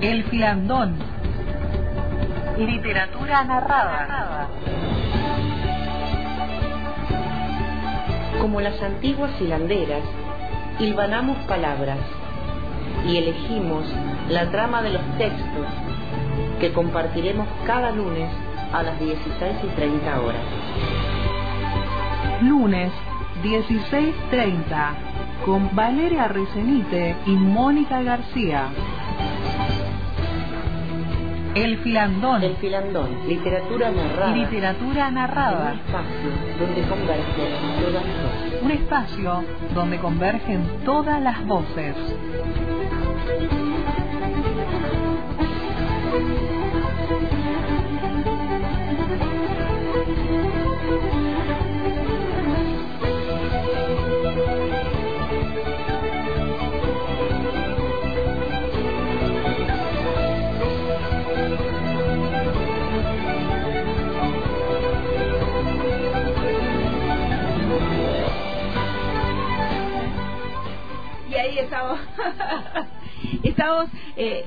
El 0.00 0.24
filandón. 0.24 0.96
Literatura 2.56 3.44
narrada. 3.44 4.48
Como 8.40 8.62
las 8.62 8.80
antiguas 8.82 9.30
hilanderas, 9.38 10.02
hilvanamos 10.78 11.36
palabras 11.46 11.98
y 13.06 13.18
elegimos 13.18 13.84
la 14.30 14.50
trama 14.50 14.80
de 14.80 14.90
los 14.90 15.02
textos 15.18 15.66
que 16.60 16.72
compartiremos 16.72 17.46
cada 17.66 17.90
lunes 17.90 18.30
a 18.72 18.82
las 18.82 18.98
16 18.98 19.56
y 19.64 19.66
30 19.76 20.20
horas. 20.20 20.42
Lunes, 22.40 22.90
16.30, 23.42 24.94
con 25.44 25.74
Valeria 25.76 26.26
Recenite 26.28 27.16
y 27.26 27.32
Mónica 27.32 28.00
García. 28.02 28.68
El 31.60 31.76
filandón. 31.78 32.42
El 32.42 32.56
filandón, 32.56 33.28
literatura 33.28 33.90
narrada. 33.90 34.34
Literatura 34.34 35.10
narrada. 35.10 35.74
Un 35.74 35.80
espacio 35.80 36.64
donde 36.64 36.88
convergen 36.88 37.44
todas 37.82 38.02
las 38.02 38.26
voces. 38.26 38.62
Un 38.62 38.70
espacio 38.70 39.44
donde 39.74 39.98
convergen 39.98 40.62
todas 40.86 41.22
las 41.22 41.46
voces. 41.46 41.96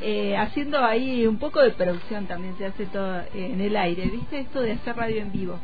Eh, 0.04 0.32
eh, 0.32 0.38
haciendo 0.38 0.84
ahí 0.84 1.26
un 1.28 1.38
poco 1.38 1.62
de 1.62 1.72
producción 1.72 2.26
también 2.28 2.58
se 2.58 2.66
hace 2.66 2.86
todo 2.88 3.22
en 3.34 3.62
el 3.62 3.76
aire 3.76 4.06
viste 4.08 4.40
esto 4.40 4.62
de 4.62 4.74
hacer 4.74 4.96
radio 4.96 5.22
en 5.22 5.32
vivo 5.32 5.60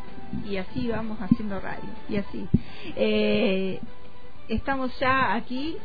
y 0.48 0.58
así 0.58 0.88
vamos 0.88 1.18
haciendo 1.22 1.60
radio 1.60 1.90
y 2.08 2.18
así 2.18 2.48
Eh, 2.96 3.80
estamos 4.48 4.98
ya 5.00 5.34
aquí 5.36 5.78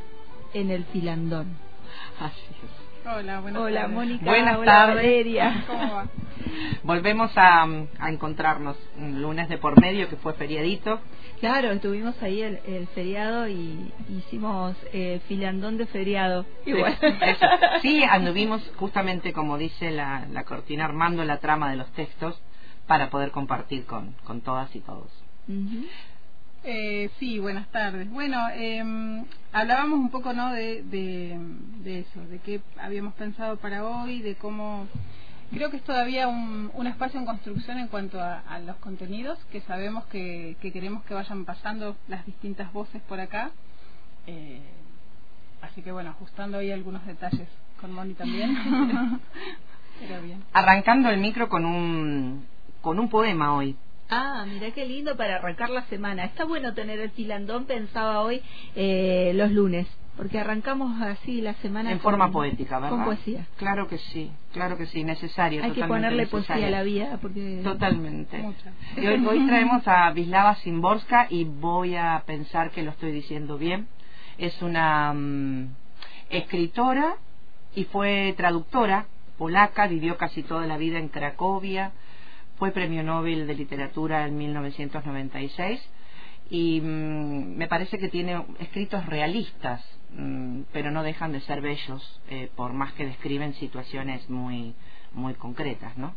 en 0.55 0.71
el 0.71 0.85
filandón 0.85 1.49
Así 2.21 2.41
es. 2.63 3.07
Hola, 3.13 3.41
buenas 3.41 3.61
hola 3.63 3.81
tardes. 3.83 3.95
Mónica 3.97 4.25
Buenas 4.25 4.57
hola 4.59 4.73
tardes. 4.73 4.97
Valeria 4.97 5.65
¿Cómo 5.67 5.95
va? 5.95 6.07
Volvemos 6.83 7.31
a, 7.37 7.63
a 7.99 8.11
encontrarnos 8.11 8.77
un 8.99 9.21
lunes 9.23 9.49
de 9.49 9.59
por 9.59 9.81
medio 9.81 10.09
que 10.09 10.17
fue 10.17 10.35
feriadito. 10.35 11.01
claro 11.41 11.73
estuvimos 11.73 12.15
ahí 12.23 12.41
el, 12.43 12.61
el 12.67 12.87
feriado 12.89 13.49
y 13.49 13.93
hicimos 14.09 14.77
eh, 14.93 15.21
filandón 15.29 15.77
de 15.77 15.87
feriado 15.87 16.47
igual 16.67 16.97
Sí, 17.01 17.07
eso. 17.23 17.47
Sí, 17.83 18.03
anduvimos 18.05 18.63
justamente 18.77 19.33
como 19.33 19.59
dice 19.59 19.91
la, 19.91 20.27
la 20.31 20.45
cortina 20.45 20.85
armando 20.85 21.25
la 21.25 21.39
trama 21.39 21.71
de 21.71 21.77
los 21.77 21.91
textos 21.93 22.41
para 22.87 23.11
poder 23.11 23.31
compartir 23.31 23.85
con, 23.87 24.13
con 24.25 24.41
todas 24.43 24.75
y 24.77 24.81
todos. 24.81 25.11
Ujú. 25.49 25.87
Eh, 26.67 27.11
sí, 27.19 27.39
buenas 27.39 27.69
tardes. 27.71 28.09
Bueno, 28.11 28.39
eh, 28.55 28.83
hablábamos 29.53 29.99
un 29.99 30.11
poco, 30.11 30.33
¿no? 30.33 30.51
De, 30.53 30.83
de, 30.83 31.37
de 31.83 31.99
eso, 32.01 32.21
de 32.27 32.39
qué 32.39 32.61
habíamos 32.81 33.13
pensado 33.15 33.59
para 33.59 33.85
hoy, 33.87 34.23
de 34.23 34.35
cómo 34.37 34.87
creo 35.51 35.71
que 35.71 35.77
es 35.79 35.85
todavía 35.85 36.29
un, 36.29 36.71
un 36.75 36.87
espacio 36.87 37.19
en 37.21 37.27
construcción 37.27 37.79
en 37.79 37.89
cuanto 37.89 38.21
a, 38.21 38.41
a 38.41 38.59
los 38.59 38.77
contenidos 38.77 39.39
que 39.51 39.61
sabemos 39.63 40.05
que, 40.07 40.57
que 40.61 40.73
queremos 40.73 41.05
que 41.05 41.15
vayan 41.15 41.45
pasando 41.45 41.97
las 42.09 42.25
distintas 42.27 42.73
voces 42.73 43.03
por 43.03 43.21
acá. 43.21 43.51
Eh, 44.27 44.61
así 45.63 45.83
que 45.83 45.93
bueno, 45.93 46.11
ajustando 46.11 46.59
ahí 46.59 46.71
algunos 46.71 47.05
detalles 47.07 47.49
con 47.81 47.93
Moni 47.93 48.15
también. 48.15 48.57
Pero 50.01 50.23
bien. 50.23 50.43
Arrancando 50.53 51.09
el 51.11 51.21
micro 51.21 51.49
con 51.49 51.65
un, 51.65 52.47
con 52.81 52.99
un 52.99 53.09
poema 53.09 53.55
hoy. 53.55 53.77
Ah, 54.11 54.45
mira 54.47 54.71
qué 54.73 54.85
lindo 54.87 55.17
para 55.17 55.37
arrancar 55.37 55.71
la 55.71 55.83
semana. 55.87 56.25
Está 56.25 56.45
bueno 56.45 56.75
tener 56.75 57.01
el 57.01 57.11
filandón, 57.11 57.65
pensaba 57.65 58.21
hoy, 58.21 58.43
eh, 58.77 59.33
los 59.35 59.51
lunes, 59.51 59.87
porque 60.17 60.39
arrancamos 60.39 61.01
así 61.03 61.41
la 61.41 61.55
semana. 61.55 61.91
En 61.91 62.01
forma 62.01 62.31
poética, 62.31 62.79
¿verdad? 62.79 62.91
Con 62.91 63.05
poesía. 63.05 63.47
Claro 63.57 63.89
que 63.89 63.99
sí, 63.99 64.31
claro 64.53 64.77
que 64.77 64.87
sí, 64.87 65.05
necesario. 65.05 65.65
Hay 65.65 65.73
que 65.73 65.85
ponerle 65.85 66.27
poesía 66.27 66.67
a 66.67 66.71
la 66.71 66.83
vida, 66.83 67.19
porque. 67.21 67.61
Totalmente. 67.63 68.39
Mucha. 68.39 68.73
Y 68.97 69.07
hoy, 69.07 69.27
hoy 69.27 69.47
traemos 69.47 69.87
a 69.89 70.11
Vislava 70.13 70.55
Simborska 70.57 71.27
y 71.31 71.45
voy 71.45 71.97
a 71.97 72.23
pensar 72.27 72.71
que 72.71 72.83
lo 72.83 72.91
estoy 72.91 73.13
diciendo 73.13 73.59
bien. 73.59 73.89
Es 74.39 74.61
una 74.63 75.13
mm, 75.13 75.69
escritora 76.31 77.17
y 77.75 77.85
fue 77.85 78.35
traductora 78.37 79.07
polaca, 79.39 79.87
vivió 79.87 80.17
casi 80.17 80.43
toda 80.43 80.67
la 80.67 80.77
vida 80.77 80.99
en 80.99 81.09
Cracovia, 81.09 81.93
fue 82.57 82.71
premio 82.71 83.03
Nobel 83.03 83.47
de 83.47 83.55
Literatura 83.55 84.27
en 84.27 84.37
1996 84.37 85.81
y 86.51 86.81
mm, 86.81 87.57
me 87.57 87.67
parece 87.69 87.99
que 87.99 88.09
tiene 88.09 88.45
escritos 88.61 89.05
realistas, 89.07 89.85
pero 90.73 90.91
no 90.91 91.03
dejan 91.03 91.33
de 91.33 91.41
ser 91.41 91.61
bellos, 91.61 92.21
eh, 92.29 92.51
por 92.55 92.73
más 92.73 92.93
que 92.93 93.07
describen 93.07 93.55
situaciones 93.55 94.29
muy, 94.31 94.75
muy 95.13 95.35
concretas, 95.35 95.97
¿no? 95.97 96.15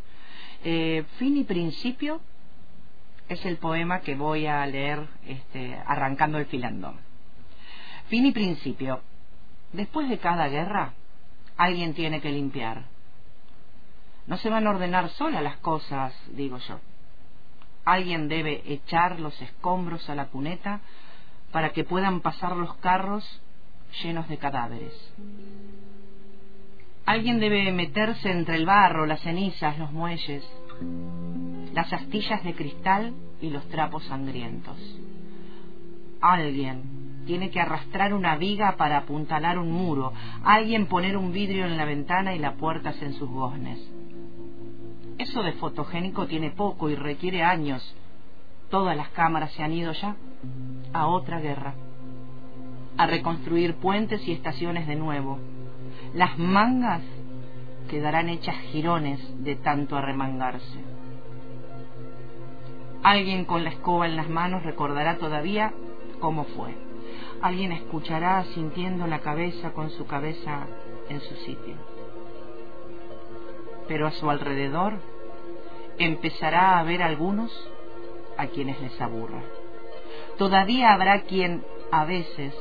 Eh, 0.64 1.04
fin 1.18 1.38
y 1.38 1.44
principio 1.44 2.22
es 3.30 3.44
el 3.46 3.58
poema 3.58 4.02
que 4.02 4.16
voy 4.16 4.46
a 4.46 4.66
leer 4.66 5.08
este, 5.26 5.76
arrancando 5.86 6.38
el 6.38 6.46
filandón. 6.46 6.96
Fin 8.08 8.26
y 8.26 8.32
principio. 8.32 9.02
Después 9.74 10.10
de 10.10 10.20
cada 10.20 10.48
guerra, 10.48 10.94
alguien 11.58 11.94
tiene 11.94 12.22
que 12.22 12.32
limpiar. 12.32 12.86
No 14.28 14.38
se 14.38 14.50
van 14.50 14.68
a 14.68 14.70
ordenar 14.70 15.10
solas 15.10 15.44
las 15.44 15.58
cosas, 15.58 16.14
digo 16.30 16.58
yo. 16.58 16.80
Alguien 17.84 18.28
debe 18.28 18.62
echar 18.66 19.20
los 19.20 19.40
escombros 19.42 20.10
a 20.10 20.16
la 20.16 20.28
cuneta 20.28 20.82
para 21.52 21.72
que 21.72 21.84
puedan 21.84 22.22
pasar 22.22 22.56
los 22.56 22.76
carros 22.78 23.42
llenos 24.04 24.28
de 24.28 24.38
cadáveres. 24.38 24.94
Alguien 27.06 27.40
debe 27.40 27.72
meterse 27.72 28.30
entre 28.32 28.56
el 28.56 28.66
barro, 28.66 29.06
las 29.06 29.22
cenizas, 29.22 29.80
los 29.80 29.92
muelles, 29.94 30.44
las 31.74 31.92
astillas 31.94 32.44
de 32.44 32.54
cristal 32.54 33.14
y 33.42 33.50
los 33.50 33.66
trapos 33.70 34.04
sangrientos. 34.06 34.78
Alguien 36.20 37.24
tiene 37.26 37.50
que 37.50 37.62
arrastrar 37.62 38.14
una 38.14 38.36
viga 38.36 38.76
para 38.78 38.98
apuntalar 38.98 39.58
un 39.60 39.72
muro, 39.72 40.14
alguien 40.44 40.88
poner 40.88 41.16
un 41.16 41.32
vidrio 41.32 41.66
en 41.66 41.78
la 41.78 41.86
ventana 41.86 42.36
y 42.36 42.40
las 42.40 42.56
puertas 42.56 43.02
en 43.02 43.14
sus 43.14 43.30
goznes. 43.30 43.80
Eso 45.18 45.44
de 45.44 45.54
fotogénico 45.54 46.28
tiene 46.28 46.52
poco 46.52 46.90
y 46.90 46.96
requiere 46.96 47.44
años. 47.44 47.96
Todas 48.70 48.98
las 48.98 49.10
cámaras 49.10 49.52
se 49.54 49.64
han 49.64 49.74
ido 49.74 49.92
ya 49.94 50.16
a 50.94 51.08
otra 51.08 51.40
guerra, 51.40 51.74
a 52.98 53.06
reconstruir 53.06 53.76
puentes 53.76 54.28
y 54.28 54.32
estaciones 54.32 54.88
de 54.88 54.96
nuevo. 54.96 55.40
Las 56.14 56.38
mangas 56.38 57.02
quedarán 57.90 58.30
hechas 58.30 58.56
jirones 58.72 59.20
de 59.44 59.56
tanto 59.56 59.96
arremangarse. 59.96 60.84
Alguien 63.04 63.46
con 63.46 63.64
la 63.64 63.70
escoba 63.70 64.06
en 64.06 64.16
las 64.16 64.30
manos 64.30 64.64
recordará 64.64 65.18
todavía 65.18 65.74
cómo 66.20 66.44
fue. 66.44 66.76
Alguien 67.42 67.72
escuchará 67.72 68.44
sintiendo 68.56 69.08
la 69.08 69.20
cabeza 69.20 69.72
con 69.72 69.92
su 69.92 70.06
cabeza 70.08 70.68
en 71.08 71.22
su 71.22 71.36
sitio. 71.36 71.76
Pero 73.88 74.08
a 74.08 74.12
su 74.12 74.30
alrededor 74.30 74.96
empezará 75.98 76.72
a 76.72 76.80
haber 76.80 77.02
algunos 77.04 77.52
a 78.38 78.48
quienes 78.48 78.82
les 78.82 79.00
aburra. 79.00 79.42
Todavía 80.38 80.94
habrá 80.94 81.22
quien 81.22 81.64
a 81.92 82.06
veces 82.06 82.54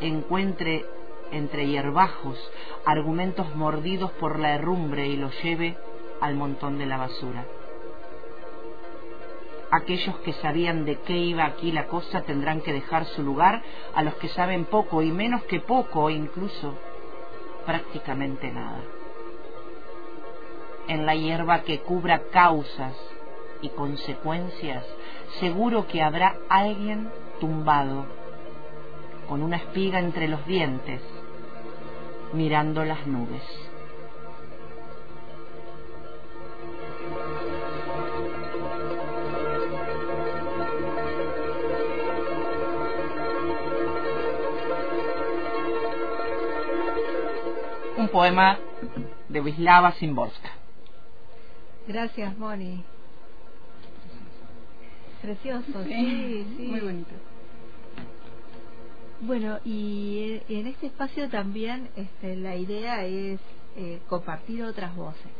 encuentre 0.00 0.84
entre 1.32 1.66
hierbajos 1.66 2.38
argumentos 2.84 3.54
mordidos 3.54 4.10
por 4.12 4.38
la 4.38 4.54
herrumbre 4.54 5.08
y 5.08 5.16
los 5.16 5.32
lleve 5.42 5.76
al 6.20 6.34
montón 6.34 6.78
de 6.78 6.86
la 6.86 6.98
basura. 6.98 7.44
Aquellos 9.70 10.16
que 10.18 10.32
sabían 10.34 10.84
de 10.84 10.96
qué 11.00 11.16
iba 11.16 11.44
aquí 11.44 11.72
la 11.72 11.86
cosa 11.86 12.22
tendrán 12.22 12.60
que 12.60 12.72
dejar 12.72 13.04
su 13.06 13.22
lugar 13.22 13.62
a 13.94 14.02
los 14.02 14.14
que 14.14 14.28
saben 14.28 14.64
poco 14.64 15.02
y 15.02 15.10
menos 15.10 15.42
que 15.44 15.60
poco 15.60 16.04
o 16.04 16.10
incluso 16.10 16.74
prácticamente 17.66 18.52
nada. 18.52 18.80
En 20.86 21.04
la 21.04 21.16
hierba 21.16 21.62
que 21.62 21.80
cubra 21.80 22.22
causas 22.30 22.96
y 23.60 23.70
consecuencias, 23.70 24.86
seguro 25.40 25.88
que 25.88 26.00
habrá 26.00 26.36
alguien 26.48 27.10
tumbado 27.40 28.06
con 29.28 29.42
una 29.42 29.56
espiga 29.56 29.98
entre 29.98 30.28
los 30.28 30.44
dientes, 30.46 31.00
mirando 32.32 32.84
las 32.84 33.06
nubes. 33.06 33.42
Un 47.96 48.08
poema 48.08 48.58
de 49.28 49.40
Wislava 49.40 49.92
Simborska. 49.92 50.50
Gracias, 51.88 52.36
Moni. 52.36 52.84
Precioso, 55.22 55.84
sí, 55.84 55.94
sí. 55.94 56.54
sí. 56.56 56.66
Muy 56.68 56.80
bonito. 56.80 57.35
Bueno, 59.20 59.58
y 59.64 60.40
en 60.48 60.66
este 60.66 60.86
espacio 60.88 61.28
también 61.28 61.88
este, 61.96 62.36
la 62.36 62.56
idea 62.56 63.04
es 63.04 63.40
eh, 63.76 64.00
compartir 64.08 64.62
otras 64.62 64.94
voces. 64.94 65.32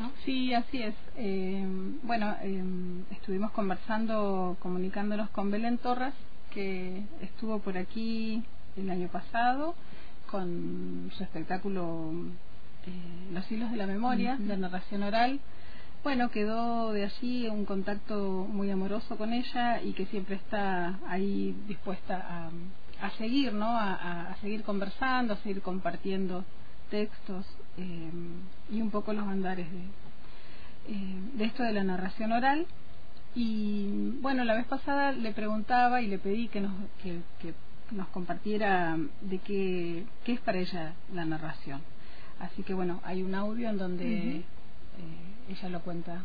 ¿no? 0.00 0.10
Sí, 0.24 0.54
así 0.54 0.82
es. 0.82 0.94
Eh, 1.16 1.66
bueno, 2.02 2.34
eh, 2.42 2.64
estuvimos 3.10 3.50
conversando, 3.52 4.56
comunicándonos 4.60 5.28
con 5.30 5.50
Belén 5.50 5.78
Torres, 5.78 6.14
que 6.50 7.04
estuvo 7.20 7.58
por 7.58 7.76
aquí 7.76 8.42
el 8.76 8.90
año 8.90 9.08
pasado 9.08 9.74
con 10.30 11.10
su 11.16 11.22
espectáculo 11.22 12.12
eh, 12.86 13.32
Los 13.32 13.50
hilos 13.50 13.70
de 13.70 13.76
la 13.76 13.86
memoria, 13.86 14.36
de 14.36 14.56
narración 14.56 15.02
oral. 15.02 15.40
Bueno, 16.02 16.30
quedó 16.30 16.92
de 16.92 17.04
allí 17.04 17.46
un 17.48 17.66
contacto 17.66 18.46
muy 18.50 18.70
amoroso 18.70 19.18
con 19.18 19.34
ella 19.34 19.82
y 19.82 19.92
que 19.92 20.06
siempre 20.06 20.36
está 20.36 20.98
ahí 21.06 21.54
dispuesta 21.68 22.16
a, 22.16 22.50
a 23.00 23.10
seguir, 23.10 23.52
¿no? 23.52 23.66
A, 23.66 24.30
a, 24.30 24.36
seguir 24.36 24.62
conversando, 24.62 25.34
a 25.34 25.36
seguir 25.38 25.62
compartiendo 25.62 26.44
textos 26.90 27.46
eh, 27.78 28.10
y 28.70 28.80
un 28.82 28.90
poco 28.90 29.12
los 29.12 29.26
andares 29.26 29.70
de, 29.70 29.78
eh, 30.88 31.20
de 31.34 31.44
esto 31.44 31.62
de 31.62 31.72
la 31.72 31.84
narración 31.84 32.32
oral. 32.32 32.66
Y 33.34 34.18
bueno, 34.20 34.44
la 34.44 34.54
vez 34.54 34.66
pasada 34.66 35.12
le 35.12 35.32
preguntaba 35.32 36.02
y 36.02 36.08
le 36.08 36.18
pedí 36.18 36.48
que 36.48 36.60
nos, 36.60 36.72
que, 37.02 37.20
que 37.40 37.54
nos 37.92 38.08
compartiera 38.08 38.98
de 39.20 39.38
qué, 39.38 40.04
qué 40.24 40.32
es 40.32 40.40
para 40.40 40.58
ella 40.58 40.94
la 41.14 41.24
narración. 41.24 41.80
Así 42.40 42.62
que 42.62 42.74
bueno, 42.74 43.00
hay 43.04 43.22
un 43.22 43.34
audio 43.34 43.68
en 43.68 43.78
donde 43.78 44.36
eh, 44.36 44.44
ella 45.48 45.68
lo 45.68 45.80
cuenta. 45.80 46.22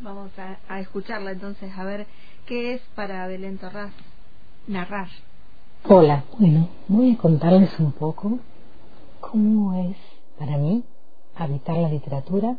Vamos 0.00 0.30
a, 0.38 0.58
a, 0.68 0.80
escucharla 0.80 1.32
entonces, 1.32 1.70
a 1.76 1.84
ver 1.84 2.06
qué 2.46 2.74
es 2.74 2.80
para 2.94 3.26
Belén 3.26 3.58
Torras 3.58 3.92
narrar. 4.66 5.08
Hola, 5.88 6.24
bueno, 6.38 6.68
voy 6.88 7.12
a 7.12 7.18
contarles 7.18 7.78
un 7.80 7.92
poco 7.92 8.38
cómo 9.20 9.74
es 9.74 9.96
para 10.38 10.58
mí 10.58 10.84
habitar 11.34 11.76
la 11.76 11.88
literatura 11.88 12.58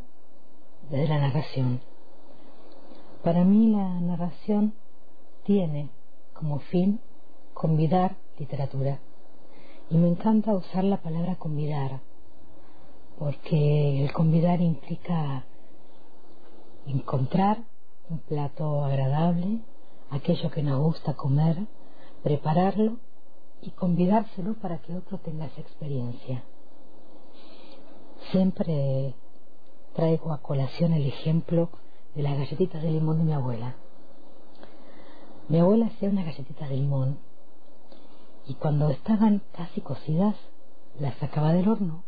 desde 0.90 1.08
la 1.08 1.20
narración. 1.20 1.82
Para 3.24 3.44
mí 3.44 3.72
la 3.72 4.00
narración 4.00 4.74
tiene 5.44 5.90
como 6.34 6.60
fin 6.60 7.00
convidar 7.54 8.16
literatura. 8.40 9.00
Y 9.90 9.98
me 9.98 10.08
encanta 10.08 10.54
usar 10.54 10.84
la 10.84 10.98
palabra 10.98 11.36
convidar, 11.36 12.00
porque 13.20 14.04
el 14.04 14.12
convidar 14.14 14.62
implica 14.62 15.44
encontrar 16.88 17.60
un 18.10 18.20
plato 18.20 18.84
agradable, 18.84 19.60
aquello 20.10 20.50
que 20.50 20.64
nos 20.64 20.82
gusta 20.82 21.14
comer, 21.14 21.58
prepararlo 22.24 22.98
y 23.62 23.72
convidárselo 23.72 24.54
para 24.56 24.80
que 24.80 24.96
otro 24.96 25.18
tenga 25.20 25.46
esa 25.46 25.62
experiencia. 25.62 26.44
Siempre 28.32 29.14
traigo 29.94 30.32
a 30.32 30.42
colación 30.42 30.94
el 30.94 31.06
ejemplo 31.06 31.70
de 32.16 32.24
las 32.24 32.38
galletitas 32.38 32.82
de 32.82 32.92
limón 32.92 33.18
de 33.20 33.24
mi 33.24 33.34
abuela. 33.34 33.76
Mi 35.50 35.60
abuela 35.60 35.88
hacía 35.88 36.10
unas 36.10 36.26
galletitas 36.26 36.70
de 36.70 36.78
limón 36.78 37.18
y 38.48 38.56
cuando 38.56 38.90
estaban 38.90 39.42
casi 39.54 39.82
cocidas 39.82 40.36
las 41.00 41.16
sacaba 41.18 41.54
del 41.54 41.68
horno 41.68 42.04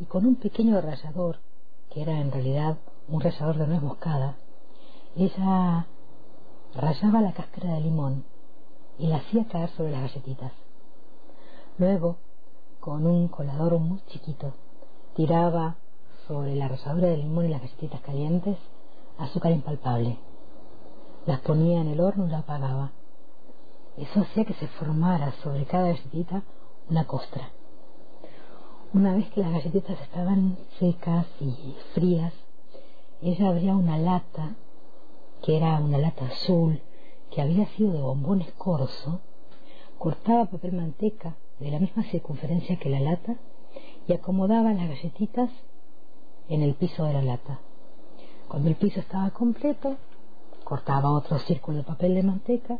y 0.00 0.04
con 0.04 0.26
un 0.26 0.36
pequeño 0.36 0.80
rallador, 0.80 1.38
que 1.90 2.02
era 2.02 2.20
en 2.20 2.32
realidad 2.32 2.78
un 3.08 3.20
rallador 3.20 3.56
de 3.58 3.66
nuez 3.66 3.82
moscada, 3.82 4.36
ella 5.16 5.86
rayaba 6.74 7.20
la 7.20 7.32
cáscara 7.32 7.74
de 7.74 7.80
limón 7.80 8.24
y 9.02 9.08
la 9.08 9.16
hacía 9.16 9.44
caer 9.48 9.68
sobre 9.70 9.90
las 9.90 10.02
galletitas. 10.02 10.52
Luego, 11.76 12.18
con 12.78 13.04
un 13.04 13.26
colador 13.26 13.76
muy 13.80 14.00
chiquito, 14.06 14.52
tiraba 15.16 15.74
sobre 16.28 16.54
la 16.54 16.68
ralladura 16.68 17.08
de 17.08 17.16
limón 17.16 17.46
y 17.46 17.48
las 17.48 17.62
galletitas 17.62 18.00
calientes 18.00 18.56
azúcar 19.18 19.50
impalpable 19.50 20.18
las 21.26 21.40
ponía 21.40 21.80
en 21.80 21.88
el 21.88 22.00
horno 22.00 22.26
y 22.26 22.30
la 22.30 22.38
apagaba. 22.38 22.92
Eso 23.96 24.20
hacía 24.20 24.44
que 24.44 24.54
se 24.54 24.68
formara 24.68 25.32
sobre 25.42 25.64
cada 25.64 25.88
galletita 25.88 26.42
una 26.88 27.04
costra. 27.06 27.50
Una 28.94 29.14
vez 29.14 29.28
que 29.30 29.40
las 29.40 29.52
galletitas 29.52 30.00
estaban 30.00 30.58
secas 30.78 31.26
y 31.40 31.74
frías, 31.94 32.32
ella 33.20 33.48
abría 33.48 33.74
una 33.74 33.98
lata, 33.98 34.54
que 35.42 35.56
era 35.56 35.78
una 35.80 35.98
lata 35.98 36.26
azul, 36.26 36.80
que 37.32 37.40
había 37.40 37.66
sido 37.76 37.92
de 37.92 38.00
bombones 38.00 38.52
corso, 38.52 39.20
cortaba 39.98 40.46
papel 40.46 40.72
manteca 40.72 41.36
de 41.60 41.70
la 41.70 41.78
misma 41.78 42.02
circunferencia 42.04 42.78
que 42.78 42.90
la 42.90 43.00
lata 43.00 43.36
y 44.06 44.12
acomodaba 44.12 44.72
las 44.72 44.88
galletitas 44.88 45.50
en 46.48 46.62
el 46.62 46.74
piso 46.74 47.04
de 47.04 47.14
la 47.14 47.22
lata. 47.22 47.60
Cuando 48.48 48.68
el 48.68 48.76
piso 48.76 49.00
estaba 49.00 49.30
completo, 49.30 49.96
cortaba 50.64 51.10
otro 51.10 51.38
círculo 51.38 51.78
de 51.78 51.84
papel 51.84 52.14
de 52.14 52.22
manteca 52.22 52.78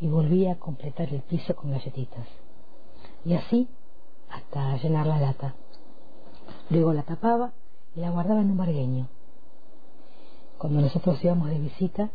y 0.00 0.08
volvía 0.08 0.52
a 0.52 0.58
completar 0.58 1.08
el 1.08 1.22
piso 1.22 1.56
con 1.56 1.70
galletitas. 1.70 2.26
Y 3.24 3.34
así 3.34 3.68
hasta 4.28 4.76
llenar 4.76 5.06
la 5.06 5.18
lata. 5.18 5.54
Luego 6.68 6.92
la 6.92 7.04
tapaba 7.04 7.52
y 7.96 8.00
la 8.00 8.10
guardaba 8.10 8.40
en 8.40 8.50
un 8.50 8.56
bargueño. 8.58 9.08
Cuando 10.58 10.80
nosotros 10.80 11.22
íbamos 11.24 11.48
de 11.48 11.58
visita, 11.58 12.10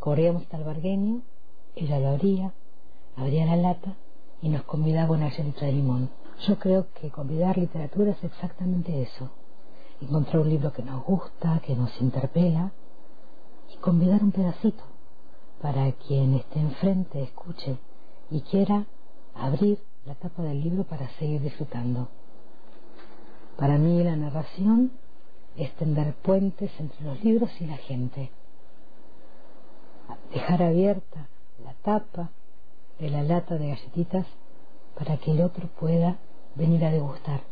corríamos 0.00 0.42
hasta 0.42 0.56
el 0.56 0.64
bargueño, 0.64 1.22
ella 1.78 2.00
lo 2.00 2.08
abría, 2.08 2.52
abría 3.16 3.46
la 3.46 3.56
lata 3.56 3.94
y 4.42 4.48
nos 4.48 4.62
convidaba 4.64 5.14
una 5.14 5.30
galletita 5.30 5.66
de 5.66 5.72
limón. 5.72 6.10
Yo 6.46 6.58
creo 6.58 6.86
que 6.92 7.10
convidar 7.10 7.56
literatura 7.56 8.12
es 8.12 8.24
exactamente 8.24 9.02
eso. 9.02 9.30
Encontrar 10.00 10.40
un 10.42 10.50
libro 10.50 10.72
que 10.72 10.82
nos 10.82 11.04
gusta, 11.04 11.60
que 11.64 11.74
nos 11.74 12.00
interpela 12.00 12.72
y 13.72 13.76
convidar 13.78 14.22
un 14.22 14.32
pedacito 14.32 14.82
para 15.60 15.90
quien 15.92 16.34
esté 16.34 16.60
enfrente 16.60 17.22
escuche 17.22 17.78
y 18.30 18.40
quiera 18.42 18.86
abrir 19.34 19.78
la 20.04 20.14
tapa 20.14 20.42
del 20.42 20.62
libro 20.62 20.84
para 20.84 21.08
seguir 21.18 21.40
disfrutando. 21.40 22.08
Para 23.56 23.76
mí 23.78 24.02
la 24.02 24.16
narración 24.16 24.92
es 25.56 25.72
tender 25.74 26.14
puentes 26.14 26.70
entre 26.78 27.04
los 27.04 27.22
libros 27.24 27.50
y 27.60 27.66
la 27.66 27.76
gente. 27.76 28.30
Dejar 30.32 30.62
abierta 30.62 31.28
la 31.64 31.74
tapa 31.74 32.30
de 32.98 33.10
la 33.10 33.22
lata 33.22 33.56
de 33.56 33.68
galletitas 33.68 34.26
para 34.96 35.16
que 35.18 35.32
el 35.32 35.40
otro 35.40 35.68
pueda 35.78 36.18
venir 36.54 36.84
a 36.84 36.90
degustar. 36.90 37.42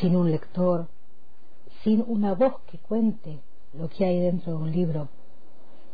Sin 0.00 0.16
un 0.16 0.30
lector, 0.30 0.88
sin 1.82 2.04
una 2.06 2.34
voz 2.34 2.60
que 2.70 2.78
cuente 2.78 3.40
lo 3.72 3.88
que 3.88 4.04
hay 4.04 4.20
dentro 4.20 4.52
de 4.52 4.58
un 4.58 4.72
libro. 4.72 5.08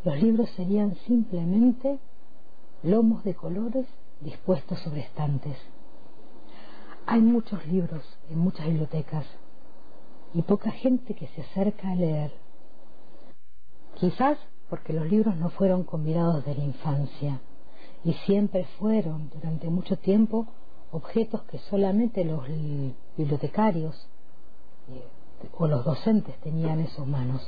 Los 0.04 0.20
libros 0.20 0.50
serían 0.50 0.97
simplemente 1.06 1.99
lomos 2.82 3.25
de 3.25 3.35
colores 3.35 3.87
dispuestos 4.20 4.78
sobre 4.80 5.00
estantes. 5.00 5.56
Hay 7.06 7.20
muchos 7.20 7.64
libros 7.66 8.04
en 8.28 8.38
muchas 8.38 8.66
bibliotecas 8.66 9.26
y 10.35 10.42
poca 10.42 10.70
gente 10.70 11.14
que 11.14 11.26
se 11.28 11.42
acerca 11.42 11.90
a 11.90 11.94
leer. 11.94 12.32
Quizás 13.94 14.38
porque 14.68 14.92
los 14.92 15.08
libros 15.10 15.37
no 15.37 15.50
fueron 15.50 15.84
convidados 15.84 16.44
de 16.44 16.54
la 16.54 16.64
infancia 16.64 17.40
y 18.04 18.12
siempre 18.12 18.64
fueron 18.78 19.30
durante 19.30 19.68
mucho 19.68 19.96
tiempo 19.96 20.46
objetos 20.92 21.42
que 21.42 21.58
solamente 21.58 22.25
los 22.25 22.44
bibliotecarios 23.16 24.08
eh, 24.90 25.04
o 25.56 25.66
los 25.66 25.84
docentes 25.84 26.37
tenían 26.40 26.80
en 26.80 26.88
sus 26.88 27.06
manos. 27.06 27.42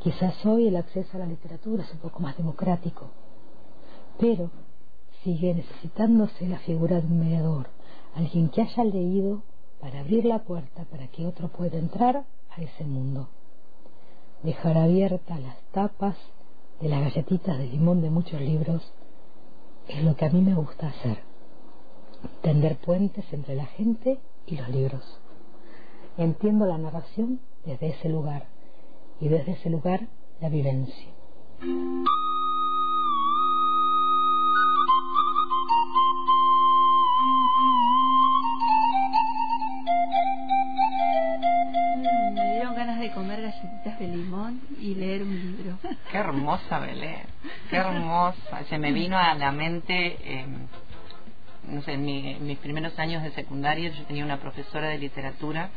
Quizás 0.00 0.44
hoy 0.46 0.68
el 0.68 0.76
acceso 0.76 1.16
a 1.16 1.20
la 1.20 1.26
literatura 1.26 1.84
es 1.84 1.92
un 1.92 1.98
poco 1.98 2.20
más 2.20 2.36
democrático, 2.36 3.08
pero 4.18 4.50
sigue 5.24 5.54
necesitándose 5.54 6.46
la 6.46 6.58
figura 6.60 7.00
de 7.00 7.06
un 7.06 7.18
mediador, 7.18 7.66
alguien 8.14 8.48
que 8.48 8.62
haya 8.62 8.84
leído 8.84 9.42
para 9.80 10.00
abrir 10.00 10.24
la 10.24 10.38
puerta 10.40 10.84
para 10.84 11.08
que 11.08 11.26
otro 11.26 11.48
pueda 11.48 11.78
entrar 11.78 12.24
a 12.50 12.62
ese 12.62 12.84
mundo. 12.84 13.28
Dejar 14.42 14.78
abiertas 14.78 15.40
las 15.40 15.56
tapas 15.72 16.16
de 16.80 16.88
las 16.88 17.00
galletitas 17.00 17.58
de 17.58 17.66
limón 17.66 18.02
de 18.02 18.10
muchos 18.10 18.40
libros 18.40 18.92
es 19.88 20.04
lo 20.04 20.16
que 20.16 20.26
a 20.26 20.30
mí 20.30 20.40
me 20.40 20.54
gusta 20.54 20.88
hacer. 20.88 21.18
Tender 22.42 22.76
puentes 22.76 23.24
entre 23.32 23.54
la 23.54 23.66
gente 23.66 24.18
y 24.46 24.56
los 24.56 24.68
libros. 24.68 25.20
Entiendo 26.16 26.66
la 26.66 26.78
narración 26.78 27.40
desde 27.64 27.88
ese 27.88 28.08
lugar 28.08 28.46
y 29.20 29.28
desde 29.28 29.52
ese 29.52 29.70
lugar 29.70 30.08
la 30.40 30.48
vivencia. 30.48 31.08
hermosa, 46.12 46.78
Belén. 46.80 47.22
Qué 47.70 47.76
hermosa. 47.76 48.64
Se 48.68 48.78
me 48.78 48.92
vino 48.92 49.18
a 49.18 49.34
la 49.34 49.52
mente, 49.52 50.16
eh, 50.20 50.46
no 51.68 51.82
sé, 51.82 51.92
en, 51.94 52.04
mi- 52.04 52.30
en 52.34 52.46
mis 52.46 52.58
primeros 52.58 52.98
años 52.98 53.22
de 53.22 53.30
secundaria 53.32 53.90
yo 53.90 54.04
tenía 54.04 54.24
una 54.24 54.38
profesora 54.38 54.88
de 54.88 54.98
literatura 54.98 55.70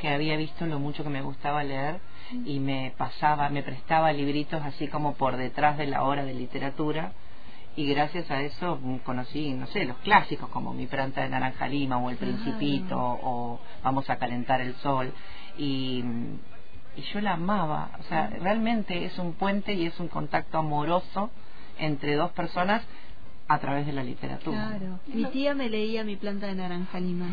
que 0.00 0.08
había 0.08 0.36
visto 0.36 0.66
lo 0.66 0.78
mucho 0.78 1.04
que 1.04 1.10
me 1.10 1.22
gustaba 1.22 1.62
leer 1.62 2.00
y 2.46 2.58
me 2.60 2.92
pasaba, 2.96 3.48
me 3.50 3.62
prestaba 3.62 4.12
libritos 4.12 4.62
así 4.62 4.88
como 4.88 5.14
por 5.14 5.36
detrás 5.36 5.76
de 5.78 5.86
la 5.86 6.02
hora 6.02 6.24
de 6.24 6.34
literatura 6.34 7.12
y 7.76 7.86
gracias 7.86 8.30
a 8.30 8.40
eso 8.42 8.78
conocí, 9.04 9.52
no 9.52 9.66
sé, 9.68 9.84
los 9.84 9.96
clásicos 9.98 10.48
como 10.50 10.72
Mi 10.74 10.86
planta 10.86 11.22
de 11.22 11.28
naranja 11.28 11.66
lima 11.68 11.98
o 11.98 12.10
El 12.10 12.16
Principito 12.16 12.96
o 12.98 13.60
Vamos 13.82 14.08
a 14.10 14.16
calentar 14.16 14.60
el 14.60 14.74
sol 14.76 15.12
y, 15.58 16.02
y 16.96 17.02
yo 17.02 17.20
la 17.20 17.34
amaba, 17.34 17.90
o 18.00 18.02
sea, 18.04 18.28
realmente 18.28 19.04
es 19.04 19.18
un 19.18 19.32
puente 19.32 19.72
y 19.72 19.86
es 19.86 19.98
un 19.98 20.08
contacto 20.08 20.58
amoroso 20.58 21.30
entre 21.78 22.16
dos 22.16 22.32
personas 22.32 22.82
a 23.48 23.58
través 23.58 23.86
de 23.86 23.92
la 23.92 24.02
literatura. 24.02 24.76
Claro. 24.78 25.00
Mi 25.06 25.24
tía 25.26 25.54
me 25.54 25.68
leía 25.68 26.04
mi 26.04 26.16
planta 26.16 26.46
de 26.46 26.54
naranja 26.54 27.00
lima. 27.00 27.26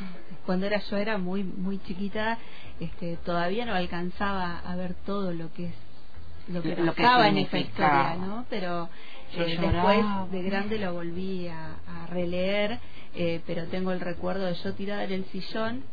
Cuando 0.46 0.66
era 0.66 0.80
yo 0.80 0.98
era 0.98 1.18
muy 1.18 1.44
muy 1.44 1.80
chiquita, 1.80 2.38
este, 2.80 3.18
todavía 3.18 3.66
no 3.66 3.74
alcanzaba 3.74 4.60
a 4.60 4.76
ver 4.76 4.96
todo 5.06 5.34
lo 5.34 5.52
que 5.54 5.68
es 5.68 5.74
lo 6.48 6.64
que 6.64 6.76
Lo 6.76 6.96
que 6.96 7.04
en 7.04 7.38
esa 7.38 7.60
historia, 7.60 8.16
¿no? 8.16 8.46
Pero 8.50 8.90
eh, 9.34 9.58
después 9.60 10.32
de 10.32 10.42
grande 10.42 10.80
lo 10.80 10.94
volví 10.94 11.48
a, 11.48 11.76
a 11.88 12.08
releer, 12.08 12.80
eh, 13.14 13.42
pero 13.46 13.68
tengo 13.68 13.92
el 13.92 14.00
recuerdo 14.00 14.46
de 14.46 14.56
yo 14.56 14.74
tirada 14.74 15.04
en 15.04 15.12
el 15.12 15.26
sillón 15.26 15.84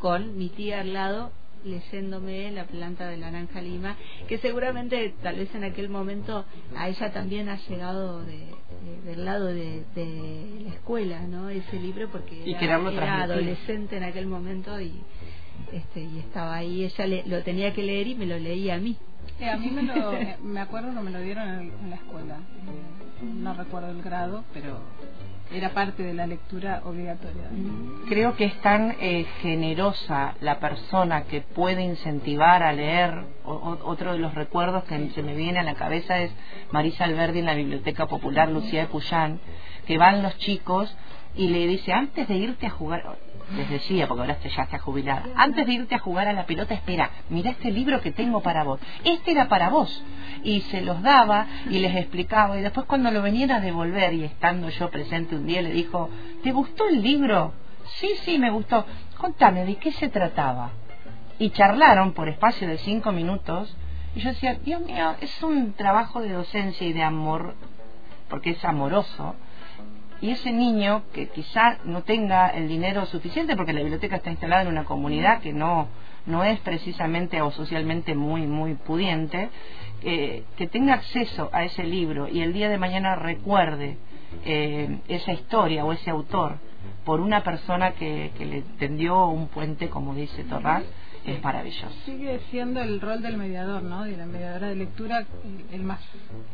con 0.00 0.36
mi 0.36 0.48
tía 0.48 0.80
al 0.80 0.92
lado 0.92 1.30
leyéndome 1.64 2.50
la 2.52 2.64
planta 2.64 3.08
de 3.08 3.16
naranja 3.16 3.60
lima 3.62 3.96
que 4.28 4.38
seguramente 4.38 5.14
tal 5.22 5.36
vez 5.36 5.54
en 5.54 5.64
aquel 5.64 5.88
momento 5.88 6.44
a 6.76 6.88
ella 6.88 7.12
también 7.12 7.48
ha 7.48 7.56
llegado 7.68 8.24
de, 8.24 8.32
de- 8.36 9.00
del 9.04 9.24
lado 9.24 9.46
de, 9.46 9.84
de 9.94 10.60
la 10.64 10.74
escuela 10.74 11.20
no 11.26 11.48
ese 11.50 11.78
libro 11.78 12.08
porque 12.10 12.42
Y 12.44 12.54
era, 12.96 13.22
adolescente 13.22 13.96
en 13.96 14.04
aquel 14.04 14.26
momento 14.26 14.80
y 14.80 14.92
este 15.72 16.00
y 16.00 16.18
estaba 16.18 16.56
ahí. 16.56 16.84
Ella 16.84 17.06
le- 17.06 17.22
lo 17.26 17.42
tenía 17.42 17.72
que 17.72 17.82
leer 17.82 18.06
y 18.08 18.14
me 18.14 18.26
lo 18.26 18.38
leía 18.38 18.74
a 18.74 18.78
mí 18.78 18.96
Eh, 19.40 19.48
a 19.50 19.56
mí 19.56 19.70
me, 19.70 19.82
lo, 19.82 20.12
eh, 20.12 20.36
me 20.42 20.60
acuerdo 20.60 20.94
que 20.94 21.00
me 21.00 21.10
lo 21.10 21.20
dieron 21.20 21.48
en, 21.48 21.90
la 21.90 21.96
escuela. 21.96 22.36
No 23.22 23.54
recuerdo 23.54 23.90
el 23.90 24.02
grado, 24.02 24.44
pero 24.52 24.78
era 25.52 25.70
parte 25.70 26.02
de 26.02 26.14
la 26.14 26.26
lectura 26.26 26.82
obligatoria. 26.84 27.44
Creo 28.08 28.36
que 28.36 28.44
es 28.46 28.60
tan 28.62 28.96
eh, 29.00 29.26
generosa 29.40 30.34
la 30.40 30.58
persona 30.60 31.24
que 31.24 31.40
puede 31.40 31.82
incentivar 31.82 32.62
a 32.62 32.72
leer. 32.72 33.24
O- 33.44 33.78
otro 33.84 34.12
de 34.12 34.18
los 34.18 34.34
recuerdos 34.34 34.84
que 34.84 35.10
se 35.10 35.22
me 35.22 35.34
viene 35.34 35.58
a 35.58 35.62
la 35.64 35.74
cabeza 35.74 36.18
es 36.20 36.32
Marisa 36.70 37.04
Alberdi 37.04 37.40
en 37.40 37.46
la 37.46 37.54
Biblioteca 37.54 38.06
Popular 38.06 38.48
Lucía 38.48 38.82
de 38.82 38.86
Puyán, 38.86 39.40
que 39.86 39.98
van 39.98 40.22
los 40.22 40.36
chicos 40.38 40.96
y 41.34 41.48
le 41.48 41.66
dice, 41.66 41.92
antes 41.92 42.28
de 42.28 42.36
irte 42.36 42.66
a 42.66 42.70
jugar, 42.70 43.16
les 43.56 43.68
decía, 43.68 44.06
porque 44.06 44.22
ahora 44.22 44.38
ya 44.40 44.62
está 44.62 44.78
jubilada, 44.78 45.24
antes 45.36 45.66
de 45.66 45.72
irte 45.72 45.94
a 45.94 45.98
jugar 45.98 46.28
a 46.28 46.32
la 46.32 46.46
pelota, 46.46 46.74
espera, 46.74 47.10
mira 47.28 47.50
este 47.50 47.70
libro 47.70 48.00
que 48.00 48.12
tengo 48.12 48.40
para 48.40 48.64
vos. 48.64 48.80
Este 49.04 49.32
era 49.32 49.48
para 49.48 49.68
vos. 49.68 50.02
Y 50.42 50.60
se 50.62 50.80
los 50.80 51.02
daba 51.02 51.46
y 51.70 51.78
les 51.78 51.94
explicaba. 51.96 52.58
Y 52.58 52.62
después 52.62 52.86
cuando 52.86 53.10
lo 53.10 53.22
venían 53.22 53.50
a 53.50 53.60
devolver 53.60 54.12
y 54.14 54.24
estando 54.24 54.68
yo 54.70 54.90
presente 54.90 55.36
un 55.36 55.46
día, 55.46 55.62
le 55.62 55.72
dijo, 55.72 56.08
¿te 56.42 56.52
gustó 56.52 56.88
el 56.88 57.02
libro? 57.02 57.52
Sí, 57.96 58.10
sí, 58.22 58.38
me 58.38 58.50
gustó. 58.50 58.84
Contame, 59.18 59.64
¿de 59.64 59.76
qué 59.76 59.92
se 59.92 60.08
trataba? 60.08 60.70
Y 61.38 61.50
charlaron 61.50 62.12
por 62.12 62.28
espacio 62.28 62.68
de 62.68 62.78
cinco 62.78 63.12
minutos. 63.12 63.76
Y 64.14 64.20
yo 64.20 64.30
decía, 64.30 64.54
Dios 64.54 64.82
mío, 64.82 65.14
es 65.20 65.42
un 65.42 65.72
trabajo 65.72 66.20
de 66.20 66.32
docencia 66.32 66.86
y 66.86 66.92
de 66.92 67.02
amor, 67.02 67.54
porque 68.28 68.50
es 68.50 68.64
amoroso. 68.64 69.34
Y 70.22 70.30
ese 70.30 70.52
niño 70.52 71.02
que 71.12 71.28
quizá 71.28 71.78
no 71.84 72.02
tenga 72.02 72.48
el 72.50 72.68
dinero 72.68 73.04
suficiente, 73.06 73.56
porque 73.56 73.72
la 73.72 73.80
biblioteca 73.80 74.16
está 74.16 74.30
instalada 74.30 74.62
en 74.62 74.68
una 74.68 74.84
comunidad 74.84 75.40
que 75.40 75.52
no, 75.52 75.88
no 76.26 76.44
es 76.44 76.60
precisamente 76.60 77.42
o 77.42 77.50
socialmente 77.50 78.14
muy, 78.14 78.46
muy 78.46 78.74
pudiente, 78.74 79.50
eh, 80.04 80.44
que 80.56 80.68
tenga 80.68 80.94
acceso 80.94 81.50
a 81.52 81.64
ese 81.64 81.82
libro 81.82 82.28
y 82.28 82.40
el 82.40 82.52
día 82.52 82.68
de 82.68 82.78
mañana 82.78 83.16
recuerde 83.16 83.98
eh, 84.44 85.00
esa 85.08 85.32
historia 85.32 85.84
o 85.84 85.92
ese 85.92 86.10
autor 86.10 86.58
por 87.04 87.20
una 87.20 87.42
persona 87.42 87.92
que, 87.94 88.30
que 88.38 88.46
le 88.46 88.62
tendió 88.78 89.26
un 89.26 89.48
puente, 89.48 89.88
como 89.88 90.14
dice 90.14 90.44
Torras, 90.44 90.84
es 91.26 91.42
maravilloso. 91.42 91.88
Sigue 92.04 92.40
siendo 92.50 92.80
el 92.82 93.00
rol 93.00 93.22
del 93.22 93.36
mediador, 93.36 93.82
¿no? 93.82 94.04
De 94.04 94.16
la 94.16 94.26
mediadora 94.26 94.68
de 94.68 94.76
lectura 94.76 95.18
el, 95.44 95.64
el 95.74 95.82
más 95.82 96.00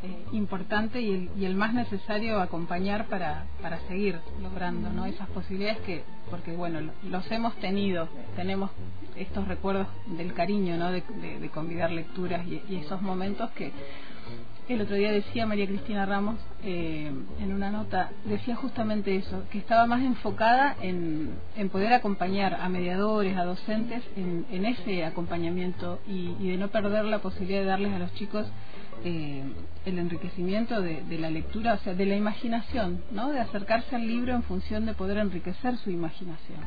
eh, 0.02 0.25
importante 0.32 1.00
y 1.00 1.12
el, 1.14 1.30
y 1.37 1.44
el 1.46 1.54
más 1.54 1.72
necesario 1.75 2.40
acompañar 2.40 3.06
para, 3.06 3.46
para 3.62 3.80
seguir 3.88 4.18
logrando, 4.42 4.90
¿no? 4.90 5.06
Esas 5.06 5.28
posibilidades 5.30 5.78
que, 5.80 6.04
porque 6.30 6.54
bueno, 6.54 6.80
lo- 6.80 6.92
los 7.08 7.30
hemos 7.32 7.54
tenido, 7.56 8.08
tenemos 8.37 8.70
estos 9.16 9.48
recuerdos 9.48 9.88
del 10.06 10.34
cariño, 10.34 10.76
¿no? 10.76 10.92
De, 10.92 11.02
de- 11.20 11.40
de 11.40 11.48
convidar 11.50 11.90
lecturas 11.90 12.46
y, 12.46 12.62
y 12.68 12.76
esos 12.76 13.00
momentos 13.02 13.50
que 13.52 13.72
el 14.75 14.82
otro 14.82 14.96
día 14.96 15.12
decía 15.12 15.46
María 15.46 15.66
Cristina 15.66 16.04
Ramos 16.04 16.37
eh, 16.62 17.10
en 17.40 17.52
una 17.52 17.70
nota, 17.70 18.10
decía 18.25 18.54
justamente 18.56 19.16
eso, 19.16 19.44
que 19.50 19.58
estaba 19.58 19.87
más 19.87 20.02
enfocada 20.02 20.76
en, 20.80 21.38
poder 21.72 21.92
acompañar 21.92 22.54
a 22.54 22.68
mediadores, 22.68 23.37
a 23.37 23.44
docentes 23.44 24.02
en, 24.16 24.64
ese 24.64 25.04
acompañamiento 25.04 26.00
y, 26.06 26.34
y 26.40 26.50
de 26.50 26.56
no 26.58 26.68
perder 26.68 27.04
la 27.06 27.20
posibilidad 27.20 27.60
de 27.60 27.66
darles 27.66 27.92
a 27.94 27.98
los 27.98 28.12
chicos 28.14 28.46
eh, 29.04 29.42
el 29.87 29.98
enriquecimiento 29.98 30.82
de, 30.82 31.02
de 31.02 31.18
la 31.18 31.30
lectura, 31.30 31.75
o 31.75 31.78
sea, 31.78 31.94
de 31.94 32.04
la 32.04 32.16
imaginación, 32.16 33.02
¿no? 33.12 33.30
De 33.30 33.40
acercarse 33.40 33.94
al 33.96 34.06
libro 34.06 34.34
en 34.34 34.42
función 34.42 34.87
de 34.87 34.94
poder 34.94 35.18
enriquecer 35.18 35.76
su 35.78 35.90
imaginación. 35.90 36.58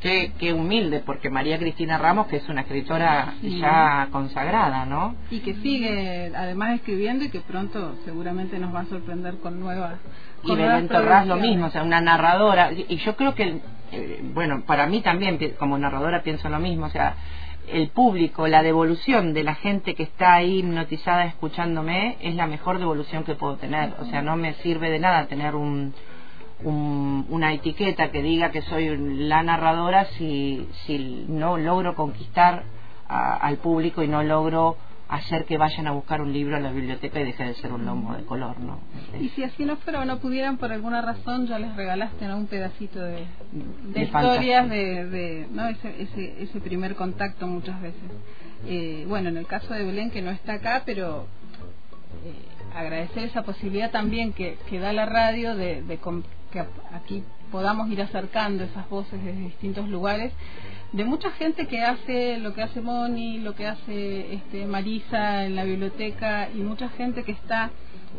Qué, 0.00 0.32
qué 0.38 0.52
humilde, 0.52 1.02
porque 1.04 1.28
María 1.28 1.58
Cristina 1.58 1.98
Ramos, 1.98 2.28
que 2.28 2.36
es 2.36 2.48
una 2.48 2.60
escritora 2.60 3.34
Sí. 3.40 3.58
ya 3.58 4.08
consagrada, 4.12 4.84
¿no? 4.86 5.16
Y 5.30 5.40
que 5.40 5.54
sigue 5.56 6.30
además 6.36 6.74
escribiendo 6.76 7.24
y 7.24 7.30
que 7.30 7.40
pronto 7.40 7.96
seguramente 8.04 8.58
nos 8.60 8.72
va 8.72 8.80
a 8.80 8.84
sorprender 8.86 9.38
con 9.38 9.58
nuevas. 9.58 9.94
y 10.44 10.46
con 10.46 10.56
Belén 10.58 10.86
Torras 10.88 11.26
lo 11.26 11.34
mismo, 11.36 11.66
o 11.66 11.70
sea, 11.70 11.82
una 11.82 12.00
narradora. 12.00 12.70
Y 12.72 12.96
yo 12.98 13.16
creo 13.16 13.34
que, 13.34 13.60
eh, 13.90 14.20
bueno, 14.34 14.62
para 14.66 14.86
mí 14.86 15.00
también, 15.00 15.36
como 15.58 15.76
narradora, 15.78 16.22
pienso 16.22 16.48
lo 16.48 16.60
mismo, 16.60 16.86
o 16.86 16.90
sea, 16.90 17.16
el 17.66 17.88
público, 17.88 18.46
la 18.46 18.62
devolución 18.62 19.34
de 19.34 19.42
la 19.42 19.56
gente 19.56 19.94
que 19.96 20.04
está 20.04 20.34
ahí 20.34 20.60
hipnotizada 20.60 21.24
escuchándome 21.24 22.16
es 22.20 22.36
la 22.36 22.46
mejor 22.46 22.78
devolución 22.78 23.24
que 23.24 23.34
puedo 23.34 23.56
tener. 23.56 23.94
O 23.98 24.04
sea, 24.06 24.22
no 24.22 24.36
me 24.36 24.54
sirve 24.62 24.90
de 24.90 25.00
nada 25.00 25.26
tener 25.26 25.56
un, 25.56 25.92
un- 26.64 27.26
una 27.30 27.52
etiqueta 27.52 28.10
que 28.10 28.22
diga 28.22 28.50
que 28.50 28.62
soy 28.62 28.96
la 28.96 29.42
narradora 29.42 30.06
si, 30.16 30.68
si 30.86 31.24
no 31.28 31.56
logro 31.56 31.94
conquistar 31.94 32.64
a- 33.08 33.36
al 33.36 33.58
público 33.58 34.02
y 34.02 34.08
no 34.08 34.22
logro 34.22 34.76
hacer 35.08 35.46
que 35.46 35.56
vayan 35.56 35.86
a 35.86 35.92
buscar 35.92 36.20
un 36.20 36.34
libro 36.34 36.56
a 36.56 36.60
la 36.60 36.70
biblioteca 36.70 37.18
y 37.20 37.24
deje 37.24 37.42
de 37.42 37.54
ser 37.54 37.72
un 37.72 37.86
lomo 37.86 38.14
de 38.14 38.24
color, 38.24 38.60
¿no? 38.60 38.78
Y 39.18 39.30
si 39.30 39.42
así 39.42 39.64
no 39.64 39.76
fuera 39.76 40.00
o 40.00 40.04
no 40.04 40.18
pudieran, 40.18 40.58
por 40.58 40.70
alguna 40.70 41.00
razón, 41.00 41.46
ya 41.46 41.58
les 41.58 41.74
regalaste 41.76 42.26
¿no? 42.26 42.36
un 42.36 42.46
pedacito 42.46 43.00
de, 43.00 43.24
de 43.52 43.92
De 43.94 44.02
historias, 44.02 44.68
de, 44.68 45.06
de 45.06 45.46
¿no? 45.50 45.66
ese, 45.68 46.02
ese, 46.02 46.42
ese 46.42 46.60
primer 46.60 46.94
contacto 46.94 47.46
muchas 47.46 47.80
veces. 47.80 48.02
Eh, 48.66 49.06
bueno, 49.08 49.30
en 49.30 49.38
el 49.38 49.46
caso 49.46 49.72
de 49.72 49.82
Belén, 49.84 50.10
que 50.10 50.20
no 50.20 50.30
está 50.30 50.54
acá, 50.54 50.82
pero 50.84 51.26
eh, 52.26 52.34
agradecer 52.76 53.24
esa 53.24 53.42
posibilidad 53.44 53.90
también 53.90 54.34
que, 54.34 54.58
que 54.68 54.78
da 54.78 54.92
la 54.92 55.06
radio 55.06 55.56
de, 55.56 55.80
de 55.84 55.96
que 56.50 56.64
aquí 56.92 57.24
podamos 57.50 57.90
ir 57.90 58.00
acercando 58.02 58.64
esas 58.64 58.88
voces 58.88 59.22
desde 59.22 59.40
distintos 59.40 59.88
lugares 59.88 60.32
de 60.92 61.04
mucha 61.04 61.30
gente 61.32 61.66
que 61.66 61.82
hace 61.82 62.38
lo 62.38 62.54
que 62.54 62.62
hace 62.62 62.80
Moni, 62.80 63.38
lo 63.38 63.54
que 63.54 63.66
hace 63.66 64.34
este, 64.34 64.66
Marisa 64.66 65.44
en 65.44 65.54
la 65.54 65.64
biblioteca 65.64 66.48
y 66.54 66.58
mucha 66.58 66.88
gente 66.90 67.24
que 67.24 67.32
está, 67.32 67.70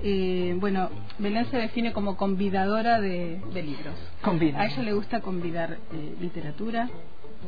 eh, 0.03 0.55
bueno, 0.59 0.89
Belén 1.17 1.49
se 1.49 1.57
define 1.57 1.93
como 1.93 2.15
convidadora 2.15 3.01
de, 3.01 3.41
de 3.53 3.63
libros. 3.63 3.95
A 4.61 4.65
ella 4.65 4.83
le 4.83 4.93
gusta 4.93 5.21
convidar 5.21 5.77
eh, 5.93 6.15
literatura 6.21 6.89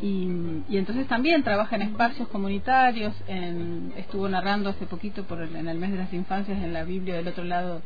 y, 0.01 0.27
y 0.69 0.77
entonces 0.77 1.07
también 1.07 1.43
trabaja 1.43 1.75
en 1.75 1.81
espacios 1.83 2.27
comunitarios, 2.29 3.13
en- 3.27 3.93
estuvo 3.97 4.27
narrando 4.29 4.69
hace 4.69 4.85
poquito 4.85 5.23
por 5.23 5.41
el- 5.41 5.55
en 5.55 5.67
el 5.67 5.77
mes 5.77 5.91
de 5.91 5.97
las 5.97 6.13
infancias 6.13 6.57
en 6.63 6.73
la 6.73 6.83
Biblia 6.83 7.15
del 7.15 7.27
otro 7.27 7.43
lado 7.43 7.81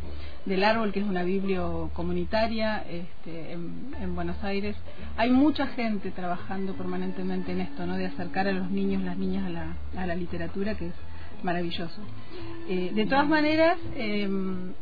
del 0.45 0.63
árbol, 0.63 0.91
que 0.93 0.99
es 0.99 1.05
una 1.05 1.23
Biblia 1.23 1.61
comunitaria 1.93 2.83
este, 2.89 3.53
en, 3.53 3.95
en 3.99 4.13
Buenos 4.15 4.41
Aires. 4.43 4.75
Hay 5.17 5.31
mucha 5.31 5.67
gente 5.67 6.11
trabajando 6.11 6.73
permanentemente 6.73 7.51
en 7.53 7.61
esto, 7.61 7.85
¿no? 7.85 7.95
de 7.97 8.05
acercar 8.05 8.47
a 8.47 8.51
los 8.51 8.69
niños, 8.69 9.01
las 9.03 9.17
niñas 9.17 9.45
a 9.45 9.49
la, 9.49 9.75
a 9.97 10.05
la 10.05 10.15
literatura, 10.15 10.75
que 10.75 10.87
es 10.87 10.93
maravilloso. 11.43 11.99
Eh, 12.69 12.91
de 12.93 13.05
todas 13.07 13.27
maneras, 13.27 13.77
em, 13.95 14.73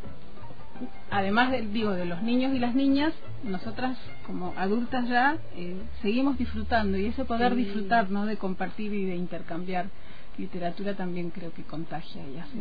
además 1.11 1.51
de, 1.51 1.61
digo 1.67 1.91
de 1.91 2.05
los 2.05 2.21
niños 2.23 2.53
y 2.53 2.59
las 2.59 2.73
niñas 2.75 3.13
nosotras 3.43 3.97
como 4.25 4.53
adultas 4.57 5.07
ya 5.07 5.37
eh, 5.55 5.75
seguimos 6.01 6.37
disfrutando 6.37 6.97
y 6.97 7.05
ese 7.05 7.25
poder 7.25 7.53
Sí. 7.53 7.63
disfrutar 7.65 8.09
no 8.09 8.25
de 8.25 8.37
compartir 8.37 8.93
y 8.93 9.05
de 9.05 9.15
intercambiar 9.15 9.85
literatura 10.37 10.95
también 10.95 11.29
creo 11.29 11.53
que 11.53 11.61
contagia 11.63 12.21
y 12.27 12.37
hace, 12.39 12.57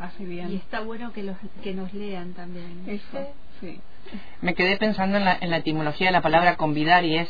hace 0.00 0.24
bien. 0.24 0.52
Y 0.52 0.56
está 0.56 0.78
bueno 0.80 1.12
que, 1.12 1.24
los, 1.24 1.36
que 1.62 1.74
nos 1.74 1.92
lean 1.92 2.34
también. 2.34 2.84
Eso, 2.86 3.26
sí. 3.60 3.80
Me 4.42 4.54
quedé 4.54 4.76
pensando 4.76 5.16
en 5.16 5.24
la, 5.24 5.36
en 5.40 5.50
la 5.50 5.56
etimología 5.56 6.06
de 6.06 6.12
la 6.12 6.22
palabra 6.22 6.56
convidar 6.56 7.04
y 7.04 7.16
es 7.16 7.28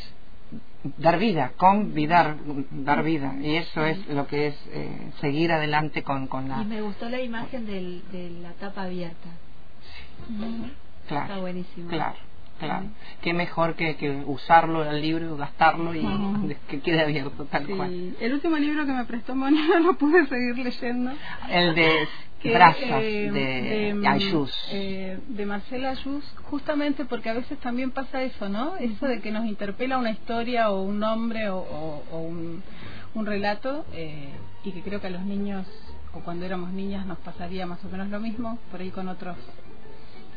dar 0.99 1.19
vida, 1.19 1.53
convidar, 1.57 2.37
dar 2.73 3.03
vida. 3.05 3.37
Y 3.41 3.57
eso 3.57 3.87
es 3.87 4.07
lo 4.09 4.27
que 4.27 4.49
es 4.49 4.55
eh, 4.71 5.13
seguir 5.23 5.51
adelante 5.51 6.03
con, 6.03 6.27
con 6.27 6.47
la... 6.51 6.61
Y 6.61 6.67
me 6.67 6.83
gustó 6.83 7.09
la 7.09 7.23
imagen 7.23 7.65
del, 7.65 8.03
de 8.13 8.29
la 8.43 8.51
tapa 8.53 8.83
abierta. 8.83 9.31
Claro. 11.09 11.25
Está 11.25 11.39
buenísimo. 11.39 11.89
Claro. 11.89 12.17
Claro, 12.59 12.87
qué 13.21 13.35
mejor 13.35 13.75
que, 13.75 13.97
que 13.97 14.11
usarlo 14.27 14.83
el 14.83 15.03
libro, 15.03 15.37
gastarlo 15.37 15.95
y 15.95 16.01
que 16.69 16.81
quede 16.81 17.03
abierto 17.03 17.45
tal 17.45 17.67
cual. 17.67 18.17
El 18.19 18.33
último 18.33 18.57
libro 18.57 18.87
que 18.87 18.93
me 18.93 19.05
prestó 19.05 19.35
Moni 19.35 19.61
no 19.69 19.79
lo 19.81 19.99
pude 19.99 20.27
seguir 20.27 20.57
leyendo. 20.57 21.13
El 21.51 21.75
de 21.75 22.09
Brazas, 22.45 23.03
eh, 23.03 23.31
de, 23.33 23.95
de, 23.95 24.09
Ayus. 24.09 24.53
Eh, 24.71 25.19
de 25.29 25.47
Marcela 25.47 25.91
Ayus, 25.91 26.25
justamente 26.45 27.05
porque 27.05 27.29
a 27.29 27.35
veces 27.35 27.59
también 27.59 27.91
pasa 27.91 28.23
eso, 28.23 28.49
¿no? 28.49 28.77
Eso 28.77 29.07
de 29.07 29.21
que 29.21 29.33
nos 29.33 29.47
interpela 29.47 29.99
una 29.99 30.11
historia 30.11 30.71
o 30.71 30.83
un 30.83 31.01
nombre 31.01 31.51
o, 31.51 31.59
o, 31.59 32.19
un, 32.21 32.63
un, 33.15 33.27
relato 33.27 33.85
eh, 33.93 34.31
y 34.65 34.73
que 34.73 34.83
creo 34.83 35.01
que 35.01 35.09
a 35.09 35.11
los 35.11 35.23
niños 35.23 35.67
o 36.15 36.21
cuando 36.21 36.47
éramos 36.47 36.73
niñas 36.73 37.05
nos 37.05 37.19
pasaría 37.19 37.67
más 37.67 37.85
o 37.85 37.89
menos 37.89 38.09
lo 38.09 38.21
mismo, 38.21 38.59
por 38.71 38.81
ahí 38.81 38.91
con 38.91 39.09
otros 39.09 39.37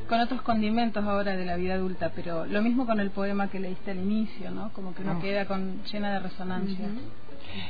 con 0.09 0.19
otros 0.19 0.41
condimentos 0.41 1.05
ahora 1.05 1.37
de 1.37 1.45
la 1.45 1.55
vida 1.55 1.75
adulta, 1.75 2.11
pero 2.15 2.45
lo 2.45 2.61
mismo 2.61 2.85
con 2.85 2.99
el 2.99 3.11
poema 3.11 3.47
que 3.47 3.59
leíste 3.59 3.91
al 3.91 3.99
inicio, 3.99 4.51
¿no? 4.51 4.71
Como 4.73 4.93
que 4.93 5.03
uno 5.03 5.21
queda 5.21 5.45
con 5.45 5.83
llena 5.83 6.11
de 6.13 6.19
resonancia. 6.19 6.87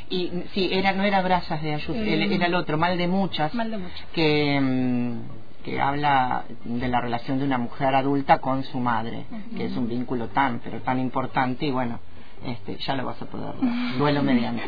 Y 0.10 0.32
sí, 0.54 0.70
era 0.72 0.94
no 0.94 1.04
era 1.04 1.22
Brasas 1.22 1.62
de 1.62 1.74
Ayus, 1.76 1.96
eh, 1.96 2.34
era 2.34 2.48
el 2.48 2.56
otro, 2.56 2.78
Mal 2.78 2.98
de 2.98 3.08
Muchas, 3.08 3.54
mal 3.54 3.70
de 3.70 3.78
muchas. 3.78 4.06
que 4.14 4.60
mm, 4.60 5.40
que 5.64 5.80
habla 5.82 6.46
de 6.64 6.88
la 6.88 7.02
relación 7.02 7.40
de 7.40 7.46
una 7.46 7.58
mujer 7.58 7.94
adulta 7.94 8.40
con 8.40 8.64
su 8.64 8.80
madre, 8.80 9.26
que 9.58 9.66
es 9.66 9.76
un 9.76 9.90
vínculo 9.90 10.30
tan, 10.30 10.60
pero 10.60 10.82
tan 10.82 11.00
importante 11.00 11.66
y 11.66 11.72
bueno, 11.72 12.00
este, 12.46 12.78
ya 12.78 12.96
lo 12.96 13.06
vas 13.06 13.22
a 13.22 13.26
poder 13.26 13.56
duelo 13.98 14.24
mediante. 14.24 14.64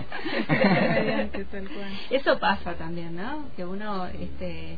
Eso 2.10 2.38
pasa 2.40 2.74
también, 2.74 3.16
¿no? 3.16 3.46
Que 3.56 3.66
uno 3.66 4.06
este, 4.08 4.78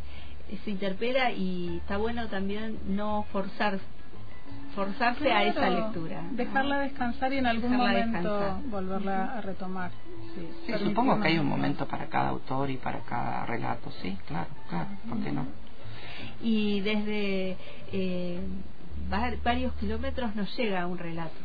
se 0.57 0.71
interpela 0.71 1.31
y 1.31 1.77
está 1.77 1.97
bueno 1.97 2.27
también 2.27 2.79
no 2.87 3.23
forzar 3.31 3.79
forzarse 4.75 5.31
a 5.31 5.43
esa 5.43 5.69
lectura 5.69 6.23
dejarla 6.31 6.79
descansar 6.79 7.31
y 7.33 7.37
en 7.37 7.45
algún 7.45 7.77
momento 7.77 8.59
volverla 8.69 9.37
a 9.37 9.41
retomar. 9.41 9.91
Sí, 10.65 10.73
supongo 10.83 11.19
que 11.19 11.27
hay 11.27 11.37
un 11.37 11.45
momento 11.45 11.87
para 11.87 12.07
cada 12.07 12.29
autor 12.29 12.71
y 12.71 12.77
para 12.77 12.99
cada 13.01 13.45
relato 13.45 13.91
sí 14.01 14.17
claro 14.27 14.49
claro 14.69 14.89
¿por 15.07 15.19
qué 15.19 15.31
no? 15.31 15.45
y 16.41 16.81
desde 16.81 17.57
eh, 17.91 18.39
varios 19.43 19.73
kilómetros 19.73 20.35
nos 20.35 20.55
llega 20.57 20.85
un 20.87 20.97
relato. 20.97 21.35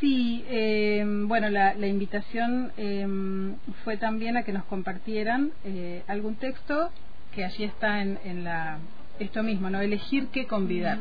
Sí, 0.00 0.44
eh, 0.48 1.04
bueno, 1.26 1.48
la, 1.48 1.74
la 1.74 1.86
invitación 1.86 2.72
eh, 2.76 3.06
fue 3.84 3.96
también 3.96 4.36
a 4.36 4.42
que 4.42 4.52
nos 4.52 4.64
compartieran 4.64 5.52
eh, 5.64 6.02
algún 6.08 6.34
texto 6.36 6.90
que 7.34 7.44
allí 7.44 7.64
está 7.64 8.02
en, 8.02 8.18
en 8.24 8.44
la 8.44 8.78
esto 9.18 9.42
mismo, 9.42 9.70
¿no? 9.70 9.80
Elegir 9.80 10.28
qué 10.28 10.46
convidar. 10.46 10.98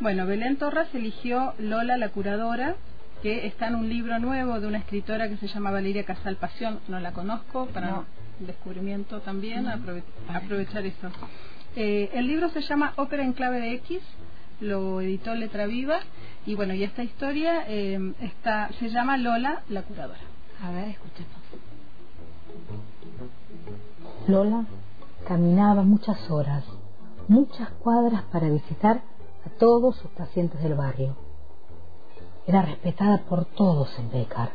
Bueno, 0.00 0.26
Belén 0.26 0.56
Torres 0.56 0.88
eligió 0.94 1.54
Lola 1.58 1.96
la 1.96 2.10
curadora, 2.10 2.76
que 3.22 3.46
está 3.46 3.68
en 3.68 3.76
un 3.76 3.88
libro 3.88 4.18
nuevo 4.18 4.60
de 4.60 4.66
una 4.66 4.78
escritora 4.78 5.28
que 5.28 5.36
se 5.36 5.48
llama 5.48 5.70
Valeria 5.70 6.04
Casal 6.04 6.36
Pasión, 6.36 6.80
no 6.88 7.00
la 7.00 7.12
conozco, 7.12 7.66
para 7.66 8.04
descubrimiento 8.38 9.20
también, 9.20 9.66
aprovechar 9.66 10.84
eso. 10.84 11.10
Eh, 11.76 12.10
el 12.14 12.26
libro 12.26 12.48
se 12.50 12.60
llama 12.60 12.92
Ópera 12.96 13.24
en 13.24 13.32
clave 13.32 13.60
de 13.60 13.72
X, 13.74 14.00
lo 14.60 15.00
editó 15.00 15.34
Letra 15.34 15.66
Viva, 15.66 16.00
y 16.46 16.54
bueno, 16.54 16.74
y 16.74 16.84
esta 16.84 17.02
historia 17.02 17.64
eh, 17.66 18.12
está, 18.20 18.70
se 18.78 18.90
llama 18.90 19.16
Lola 19.16 19.62
la 19.68 19.82
curadora. 19.82 20.20
A 20.62 20.70
ver, 20.70 20.88
escuchemos. 20.88 21.30
Lola 24.28 24.64
caminaba 25.24 25.82
muchas 25.82 26.30
horas, 26.30 26.64
muchas 27.28 27.70
cuadras 27.82 28.22
para 28.30 28.48
visitar 28.48 29.02
a 29.46 29.50
todos 29.58 29.96
sus 29.96 30.10
pacientes 30.12 30.62
del 30.62 30.74
barrio. 30.74 31.16
Era 32.46 32.62
respetada 32.62 33.22
por 33.28 33.46
todos 33.46 33.88
en 33.98 34.10
Becar, 34.10 34.50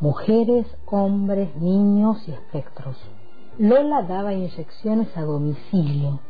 mujeres, 0.00 0.66
hombres, 0.86 1.54
niños 1.56 2.26
y 2.26 2.32
espectros. 2.32 2.96
Lola 3.58 4.02
daba 4.02 4.32
inyecciones 4.32 5.14
a 5.16 5.22
domicilio. 5.22 6.20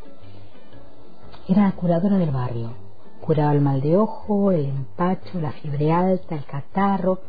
Era 1.46 1.62
la 1.62 1.72
curadora 1.72 2.18
del 2.18 2.30
barrio. 2.30 2.72
Curaba 3.20 3.52
el 3.52 3.60
mal 3.60 3.80
de 3.80 3.96
ojo, 3.96 4.52
el 4.52 4.66
empacho, 4.66 5.40
la 5.40 5.52
fiebre 5.52 5.92
alta, 5.92 6.34
el 6.34 6.44
catarro, 6.44 7.20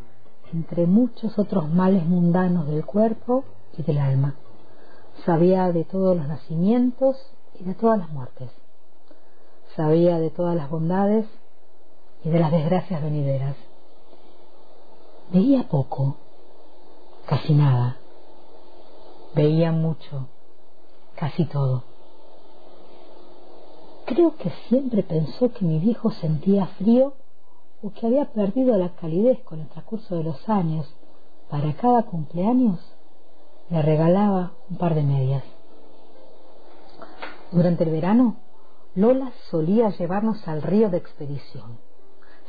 entre 0.52 0.86
muchos 0.86 1.38
otros 1.38 1.68
males 1.70 2.04
mundanos 2.06 2.66
del 2.66 2.84
cuerpo 2.84 3.44
y 3.76 3.82
del 3.82 3.98
alma. 3.98 4.34
Sabía 5.24 5.70
de 5.72 5.84
todos 5.84 6.16
los 6.16 6.26
nacimientos 6.26 7.16
y 7.58 7.64
de 7.64 7.74
todas 7.74 7.98
las 7.98 8.10
muertes. 8.10 8.50
Sabía 9.76 10.18
de 10.18 10.30
todas 10.30 10.56
las 10.56 10.70
bondades 10.70 11.26
y 12.24 12.30
de 12.30 12.40
las 12.40 12.50
desgracias 12.50 13.02
venideras. 13.02 13.56
Veía 15.32 15.68
poco, 15.68 16.16
casi 17.26 17.54
nada. 17.54 17.98
Veía 19.34 19.72
mucho, 19.72 20.28
casi 21.16 21.44
todo. 21.44 21.84
Creo 24.06 24.36
que 24.36 24.50
siempre 24.68 25.02
pensó 25.02 25.52
que 25.52 25.64
mi 25.64 25.78
viejo 25.78 26.10
sentía 26.10 26.66
frío 26.66 27.14
o 27.82 27.92
que 27.92 28.06
había 28.06 28.24
perdido 28.32 28.76
la 28.76 28.94
calidez 28.96 29.40
con 29.44 29.60
el 29.60 29.68
transcurso 29.68 30.16
de 30.16 30.24
los 30.24 30.48
años. 30.48 30.92
Para 31.48 31.74
cada 31.74 32.04
cumpleaños 32.04 32.80
le 33.70 33.82
regalaba 33.82 34.52
un 34.68 34.76
par 34.76 34.94
de 34.94 35.02
medias. 35.02 35.44
Durante 37.52 37.84
el 37.84 37.90
verano, 37.90 38.36
Lola 38.94 39.32
solía 39.50 39.90
llevarnos 39.90 40.46
al 40.48 40.62
río 40.62 40.90
de 40.90 40.98
expedición. 40.98 41.78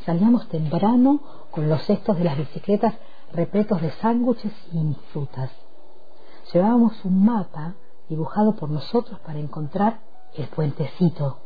Salíamos 0.05 0.47
temprano 0.49 1.21
con 1.51 1.69
los 1.69 1.83
cestos 1.83 2.17
de 2.17 2.23
las 2.23 2.37
bicicletas 2.37 2.95
repletos 3.33 3.81
de 3.81 3.91
sándwiches 3.91 4.51
y 4.73 4.93
frutas. 5.13 5.51
Llevábamos 6.51 7.05
un 7.05 7.23
mapa 7.23 7.75
dibujado 8.09 8.55
por 8.55 8.69
nosotros 8.69 9.19
para 9.19 9.39
encontrar 9.39 10.01
el 10.33 10.47
puentecito. 10.47 11.37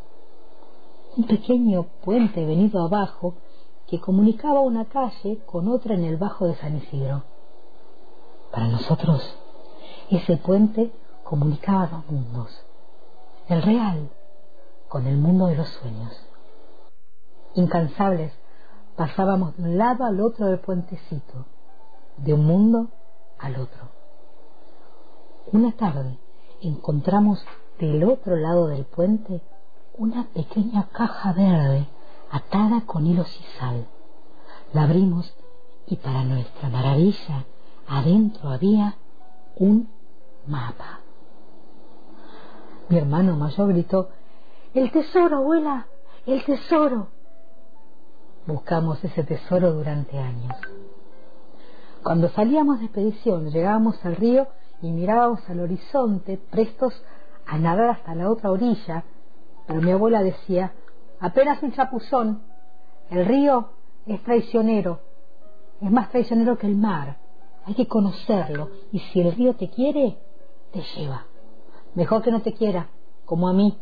Un 1.18 1.26
pequeño 1.26 1.84
puente 2.04 2.46
venido 2.46 2.82
abajo 2.82 3.36
que 3.88 4.00
comunicaba 4.00 4.62
una 4.62 4.86
calle 4.86 5.42
con 5.46 5.68
otra 5.68 5.96
en 5.96 6.06
el 6.06 6.18
bajo 6.18 6.48
de 6.48 6.56
San 6.56 6.78
Isidro. 6.78 7.24
Para 8.52 8.68
nosotros 8.68 9.38
ese 10.10 10.38
puente 10.38 10.91
comunicaba 11.24 11.88
dos 11.88 12.06
mundos, 12.10 12.65
el 13.48 13.62
real 13.62 14.10
con 14.88 15.08
el 15.08 15.18
mundo 15.18 15.48
de 15.48 15.56
los 15.56 15.68
sueños. 15.70 16.13
Incansables, 17.56 18.34
pasábamos 18.96 19.58
de 19.58 19.63
un 19.63 19.78
lado 19.78 20.06
al 20.06 20.22
otro 20.22 20.48
del 20.48 20.60
puentecito, 20.60 21.46
de 22.18 22.34
un 22.34 22.46
mundo 22.46 22.89
al 23.39 23.56
otro. 23.56 23.89
Una 25.52 25.72
tarde 25.72 26.18
encontramos 26.62 27.44
del 27.80 28.04
otro 28.04 28.36
lado 28.36 28.68
del 28.68 28.86
puente 28.86 29.41
una 29.98 30.28
pequeña 30.34 30.88
caja 30.91 31.34
verde 31.34 31.88
atada 32.32 32.82
con 32.86 33.06
hilos 33.06 33.30
y 33.39 33.60
sal. 33.60 33.88
La 34.74 34.84
abrimos 34.84 35.34
y 35.88 35.98
para 35.98 36.24
nuestra 36.24 36.70
maravilla 36.70 37.46
adentro 37.88 38.50
había 38.50 38.96
un 39.58 39.89
mapa. 40.47 41.01
Mi 42.89 42.97
hermano 42.97 43.36
mayor 43.36 43.69
gritó, 43.69 44.10
El 44.73 44.91
tesoro, 44.91 45.38
abuela, 45.38 45.88
el 46.25 46.43
tesoro. 46.43 47.08
Buscamos 48.45 49.03
ese 49.03 49.23
tesoro 49.23 49.73
durante 49.73 50.19
años. 50.19 50.55
Cuando 52.03 52.29
salíamos 52.29 52.79
de 52.79 52.86
expedición, 52.86 53.49
llegábamos 53.49 54.03
al 54.05 54.15
río 54.15 54.47
y 54.81 54.91
mirábamos 54.91 55.41
al 55.49 55.62
horizonte, 55.62 56.38
prestos 56.38 56.93
a 57.47 57.58
nadar 57.58 57.89
hasta 57.89 58.13
la 58.13 58.29
otra 58.29 58.51
orilla, 58.51 59.03
pero 59.65 59.81
mi 59.81 59.91
abuela 59.91 60.21
decía, 60.21 60.73
apenas 61.19 61.63
un 61.63 61.71
chapuzón, 61.71 62.43
el 63.10 63.25
río 63.25 63.69
es 64.05 64.21
traicionero, 64.23 64.99
es 65.81 65.89
más 65.89 66.10
traicionero 66.10 66.58
que 66.58 66.67
el 66.67 66.75
mar, 66.75 67.17
hay 67.65 67.73
que 67.73 67.88
conocerlo, 67.88 68.69
y 68.91 68.99
si 68.99 69.21
el 69.21 69.31
río 69.34 69.55
te 69.55 69.69
quiere, 69.69 70.19
te 70.76 70.82
lleva. 71.00 71.26
Mejor 71.94 72.22
que 72.22 72.32
no 72.32 72.42
te 72.42 72.54
quiera, 72.54 72.90
como 73.24 73.48
a 73.48 73.54
mí. 73.54 73.80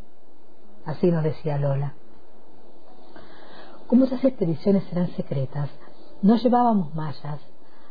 Así 0.85 1.09
nos 1.09 1.23
decía 1.23 1.57
Lola. 1.57 1.95
Como 3.87 4.05
esas 4.05 4.23
expediciones 4.23 4.83
eran 4.91 5.07
secretas, 5.15 5.69
no 6.21 6.35
llevábamos 6.35 6.93
mallas, 6.93 7.39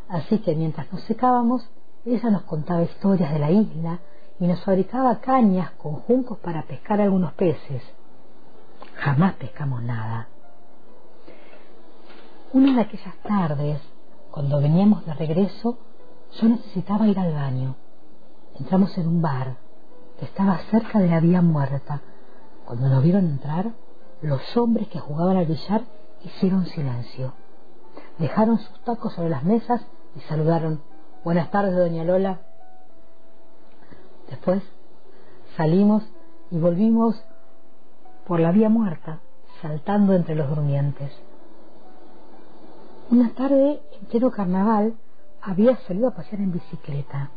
así 0.09 0.38
que 0.38 0.55
mientras 0.55 0.91
nos 0.93 1.03
secábamos, 1.03 1.69
ella 2.05 2.31
nos 2.31 2.43
contaba 2.43 2.83
historias 2.83 3.33
de 3.33 3.38
la 3.41 3.51
isla 3.51 3.99
y 4.38 4.47
nos 4.47 4.62
fabricaba 4.65 5.21
cañas 5.21 5.73
con 5.73 5.97
juncos 5.97 6.38
para 6.38 6.62
pescar 6.62 7.01
algunos 7.01 7.33
peces. 7.33 7.83
Jamás 8.97 9.35
pescamos 9.35 9.83
nada. 9.83 10.29
Una 12.53 12.75
de 12.75 12.83
aquellas 12.83 13.17
tardes, 13.23 13.81
cuando 14.31 14.61
veníamos 14.61 15.05
de 15.05 15.15
regreso, 15.15 15.79
yo 16.41 16.49
necesitaba 16.49 17.09
ir 17.09 17.19
al 17.19 17.33
baño. 17.33 17.75
Entramos 18.59 18.97
en 18.99 19.09
un 19.09 19.23
bar 19.23 19.57
que 20.19 20.27
estaba 20.27 20.59
cerca 20.71 20.99
de 20.99 21.09
la 21.09 21.21
vía 21.21 21.43
muerta. 21.43 22.01
Cuando 22.67 22.88
nos 22.88 23.03
vieron 23.03 23.25
entrar, 23.25 23.73
los 24.21 24.57
hombres 24.57 24.88
que 24.88 25.01
jugaban 25.01 25.37
al 25.37 25.47
billar 25.47 25.83
hicieron 26.23 26.67
silencio. 26.67 27.33
Dejaron 28.19 28.59
sus 28.59 28.81
tacos 28.85 29.15
sobre 29.15 29.31
las 29.31 29.43
mesas 29.43 29.85
y 30.15 30.21
saludaron. 30.21 30.83
Buenas 31.25 31.51
tardes, 31.51 31.77
doña 31.77 32.05
Lola. 32.05 32.41
Después 34.29 34.62
salimos 35.57 36.05
y 36.51 36.59
volvimos 36.59 37.23
por 38.27 38.41
la 38.41 38.53
vía 38.53 38.69
muerta, 38.69 39.21
saltando 39.61 40.15
entre 40.15 40.35
los 40.35 40.49
durmientes. 40.49 41.12
Una 43.11 43.31
tarde, 43.35 43.83
en 43.93 44.07
pleno 44.07 44.31
carnaval, 44.31 44.95
había 45.43 45.77
salido 45.79 46.09
a 46.09 46.15
pasear 46.15 46.41
en 46.41 46.53
bicicleta. 46.53 47.31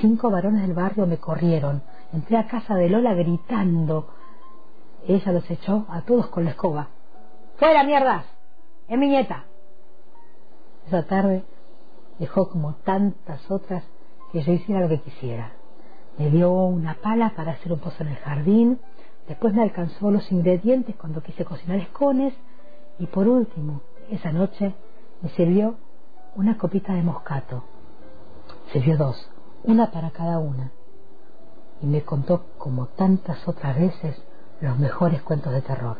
Cinco 0.00 0.30
varones 0.30 0.62
del 0.62 0.74
barrio 0.74 1.06
me 1.06 1.18
corrieron. 1.18 1.82
Entré 2.12 2.36
a 2.36 2.46
casa 2.46 2.74
de 2.74 2.88
Lola 2.88 3.14
gritando. 3.14 4.08
Ella 5.06 5.32
los 5.32 5.50
echó 5.50 5.86
a 5.88 6.02
todos 6.02 6.28
con 6.28 6.44
la 6.44 6.50
escoba. 6.50 6.88
¡Fuera, 7.56 7.84
mierdas! 7.84 8.24
¡Es 8.88 8.98
mi 8.98 9.08
nieta! 9.08 9.44
Esa 10.86 11.04
tarde 11.04 11.44
dejó 12.18 12.48
como 12.48 12.74
tantas 12.74 13.50
otras 13.50 13.84
que 14.32 14.42
yo 14.42 14.52
hiciera 14.52 14.80
lo 14.80 14.88
que 14.88 15.00
quisiera. 15.00 15.52
Me 16.18 16.30
dio 16.30 16.52
una 16.52 16.94
pala 16.94 17.32
para 17.36 17.52
hacer 17.52 17.72
un 17.72 17.78
pozo 17.78 18.02
en 18.02 18.10
el 18.10 18.16
jardín, 18.16 18.80
después 19.28 19.54
me 19.54 19.62
alcanzó 19.62 20.10
los 20.10 20.30
ingredientes 20.30 20.94
cuando 20.96 21.22
quise 21.22 21.44
cocinar 21.44 21.78
escones 21.78 22.34
y 22.98 23.06
por 23.06 23.28
último, 23.28 23.80
esa 24.10 24.32
noche, 24.32 24.74
me 25.22 25.30
sirvió 25.30 25.76
una 26.36 26.58
copita 26.58 26.92
de 26.94 27.02
moscato. 27.02 27.64
Sirvió 28.72 28.96
dos, 28.96 29.31
una 29.64 29.90
para 29.90 30.10
cada 30.10 30.38
una. 30.38 30.72
Y 31.80 31.86
me 31.86 32.02
contó, 32.02 32.44
como 32.58 32.86
tantas 32.86 33.46
otras 33.48 33.78
veces, 33.78 34.22
los 34.60 34.78
mejores 34.78 35.22
cuentos 35.22 35.52
de 35.52 35.62
terror. 35.62 35.96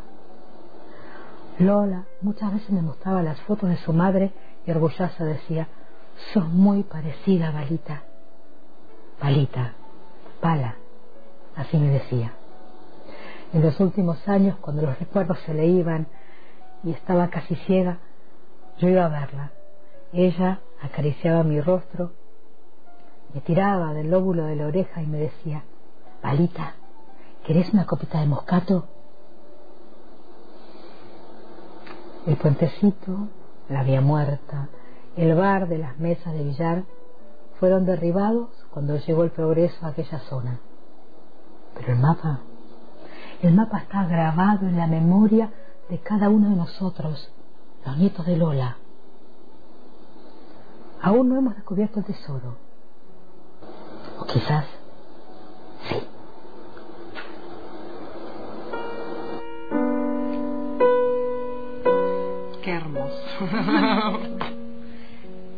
Lola 1.58 2.04
muchas 2.22 2.52
veces 2.52 2.70
me 2.70 2.82
mostraba 2.82 3.22
las 3.22 3.40
fotos 3.42 3.68
de 3.68 3.76
su 3.76 3.92
madre 3.92 4.32
y 4.66 4.70
orgullosa 4.70 5.24
decía, 5.24 5.68
sos 6.32 6.48
muy 6.48 6.82
parecida 6.82 7.48
a 7.48 7.52
Balita. 7.52 8.02
Balita, 9.20 9.72
Pala, 10.40 10.76
así 11.56 11.76
me 11.76 11.90
decía. 11.90 12.32
En 13.52 13.62
los 13.62 13.78
últimos 13.80 14.26
años, 14.28 14.56
cuando 14.60 14.82
los 14.82 14.98
recuerdos 14.98 15.38
se 15.40 15.52
le 15.52 15.66
iban 15.66 16.06
y 16.82 16.90
estaba 16.92 17.28
casi 17.28 17.54
ciega, 17.54 17.98
yo 18.78 18.88
iba 18.88 19.04
a 19.04 19.08
verla. 19.08 19.50
Ella 20.12 20.60
acariciaba 20.82 21.42
mi 21.42 21.60
rostro, 21.60 22.12
me 23.34 23.40
tiraba 23.40 23.94
del 23.94 24.10
lóbulo 24.10 24.44
de 24.44 24.56
la 24.56 24.66
oreja 24.66 25.02
y 25.02 25.06
me 25.06 25.18
decía, 25.18 25.64
Palita, 26.20 26.74
¿querés 27.44 27.72
una 27.72 27.86
copita 27.86 28.20
de 28.20 28.26
moscato? 28.26 28.86
El 32.26 32.36
puentecito, 32.36 33.28
la 33.68 33.82
vía 33.82 34.00
muerta, 34.00 34.68
el 35.16 35.34
bar 35.34 35.68
de 35.68 35.78
las 35.78 35.98
mesas 35.98 36.32
de 36.32 36.44
billar 36.44 36.84
fueron 37.58 37.84
derribados 37.84 38.48
cuando 38.70 38.96
llegó 38.96 39.24
el 39.24 39.30
progreso 39.30 39.84
a 39.84 39.90
aquella 39.90 40.20
zona. 40.20 40.60
Pero 41.74 41.92
el 41.92 41.98
mapa, 41.98 42.40
el 43.40 43.54
mapa 43.54 43.78
está 43.78 44.04
grabado 44.04 44.66
en 44.66 44.76
la 44.76 44.86
memoria 44.86 45.50
de 45.88 45.98
cada 45.98 46.28
uno 46.28 46.50
de 46.50 46.56
nosotros, 46.56 47.32
los 47.84 47.96
nietos 47.96 48.26
de 48.26 48.36
Lola. 48.36 48.76
Aún 51.00 51.28
no 51.28 51.38
hemos 51.38 51.56
descubierto 51.56 51.98
el 51.98 52.04
tesoro. 52.04 52.61
O 54.18 54.24
quizás 54.24 54.64
sí. 55.88 55.96
Qué 62.62 62.70
hermoso. 62.70 63.14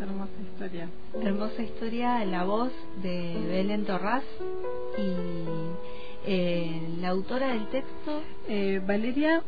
Hermosa 0.01 0.33
historia. 0.43 0.89
Hermosa 1.23 1.63
historia, 1.63 2.25
la 2.25 2.45
voz 2.45 2.73
de 3.03 3.45
Belén 3.49 3.85
Torraz 3.85 4.25
y 4.99 5.15
eh, 6.27 6.81
la 7.01 7.11
autora 7.11 7.49
del 7.49 7.67
texto. 7.69 8.23
Eh, 8.49 8.81
Valeria, 8.87 9.43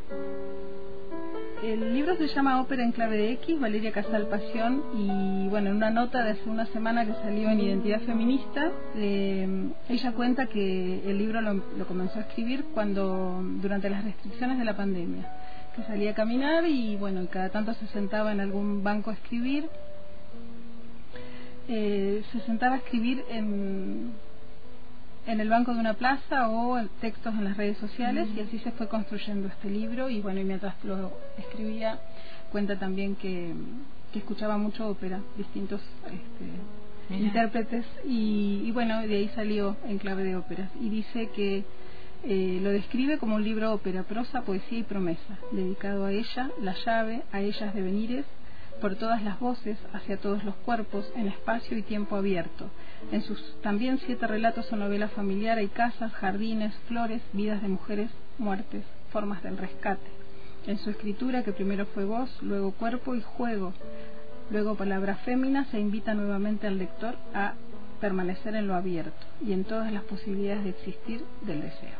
el 1.62 1.94
libro 1.94 2.16
se 2.16 2.28
llama 2.28 2.60
Ópera 2.60 2.82
en 2.82 2.92
clave 2.92 3.16
de 3.16 3.32
X, 3.32 3.58
Valeria 3.58 3.92
Casal 3.92 4.28
Pasión, 4.28 4.82
y 4.94 5.48
bueno, 5.48 5.70
en 5.70 5.76
una 5.76 5.90
nota 5.90 6.22
de 6.22 6.32
hace 6.32 6.48
una 6.48 6.66
semana 6.66 7.06
que 7.06 7.12
salió 7.14 7.48
en 7.48 7.60
Identidad 7.60 8.00
Feminista, 8.02 8.72
eh, 8.94 9.70
ella 9.88 10.12
cuenta 10.12 10.46
que 10.46 11.08
el 11.08 11.18
libro 11.18 11.40
lo, 11.40 11.62
comenzó 11.86 12.18
a 12.18 12.22
escribir 12.22 12.64
cuando 12.74 13.40
durante 13.62 13.88
las 13.88 14.04
restricciones 14.04 14.58
de 14.58 14.64
la 14.64 14.76
pandemia, 14.76 15.30
que 15.74 15.82
salía 15.84 16.10
a 16.10 16.14
caminar 16.14 16.66
y 16.66 16.96
bueno, 16.96 17.22
y 17.22 17.26
cada 17.26 17.48
tanto 17.48 17.72
se 17.74 17.86
sentaba 17.88 18.32
en 18.32 18.40
algún 18.40 18.82
banco 18.82 19.10
a 19.10 19.14
escribir. 19.14 19.68
Eh, 21.68 22.22
se 22.30 22.40
sentaba 22.40 22.76
a 22.76 22.78
escribir 22.78 23.24
en, 23.28 24.12
en 25.26 25.40
el 25.40 25.48
banco 25.48 25.74
de 25.74 25.80
una 25.80 25.94
plaza 25.94 26.48
o 26.48 26.80
textos 27.00 27.34
en 27.34 27.44
las 27.44 27.56
redes 27.56 27.78
sociales 27.78 28.28
y 28.36 28.40
así 28.40 28.58
se 28.60 28.70
fue 28.72 28.88
construyendo 28.88 29.48
este 29.48 29.68
libro. 29.68 30.08
Y 30.08 30.20
bueno 30.20 30.40
y 30.40 30.44
mientras 30.44 30.74
lo 30.84 31.12
escribía 31.38 31.98
cuenta 32.52 32.78
también 32.78 33.16
que, 33.16 33.52
que 34.12 34.20
escuchaba 34.20 34.56
mucho 34.56 34.88
ópera 34.88 35.20
distintos 35.36 35.80
este, 36.06 37.14
intérpretes. 37.14 37.86
Y, 38.04 38.62
y 38.64 38.70
bueno 38.70 39.00
de 39.00 39.16
ahí 39.16 39.30
salió 39.34 39.76
en 39.88 39.98
clave 39.98 40.24
de 40.24 40.36
óperas. 40.36 40.70
Y 40.80 40.88
dice 40.88 41.30
que 41.34 41.64
eh, 42.24 42.58
lo 42.62 42.70
describe 42.70 43.18
como 43.18 43.36
un 43.36 43.44
libro 43.44 43.72
ópera, 43.72 44.02
prosa, 44.02 44.42
poesía 44.42 44.78
y 44.78 44.82
promesa, 44.82 45.38
dedicado 45.52 46.06
a 46.06 46.12
ella, 46.12 46.50
la 46.60 46.74
llave, 46.84 47.22
a 47.30 47.40
ellas 47.40 47.72
devenires, 47.74 48.24
por 48.80 48.96
todas 48.96 49.22
las 49.22 49.38
voces, 49.40 49.78
hacia 49.92 50.16
todos 50.16 50.44
los 50.44 50.54
cuerpos, 50.56 51.10
en 51.16 51.28
espacio 51.28 51.76
y 51.76 51.82
tiempo 51.82 52.16
abierto. 52.16 52.70
En 53.12 53.22
sus 53.22 53.60
también 53.62 53.98
siete 54.04 54.26
relatos 54.26 54.72
o 54.72 54.76
novela 54.76 55.08
familiar 55.08 55.58
hay 55.58 55.68
casas, 55.68 56.12
jardines, 56.12 56.74
flores, 56.88 57.22
vidas 57.32 57.62
de 57.62 57.68
mujeres, 57.68 58.10
muertes, 58.38 58.84
formas 59.10 59.42
del 59.42 59.56
rescate. 59.58 60.06
En 60.66 60.78
su 60.78 60.90
escritura, 60.90 61.42
que 61.42 61.52
primero 61.52 61.86
fue 61.86 62.04
voz, 62.04 62.30
luego 62.42 62.72
cuerpo 62.72 63.14
y 63.14 63.22
juego, 63.22 63.72
luego 64.50 64.74
palabra 64.74 65.16
fémina, 65.16 65.64
se 65.66 65.78
invita 65.78 66.14
nuevamente 66.14 66.66
al 66.66 66.78
lector 66.78 67.14
a 67.34 67.54
permanecer 68.00 68.54
en 68.56 68.66
lo 68.66 68.74
abierto 68.74 69.26
y 69.44 69.52
en 69.52 69.64
todas 69.64 69.92
las 69.92 70.02
posibilidades 70.02 70.64
de 70.64 70.70
existir 70.70 71.24
del 71.42 71.62
deseo. 71.62 71.98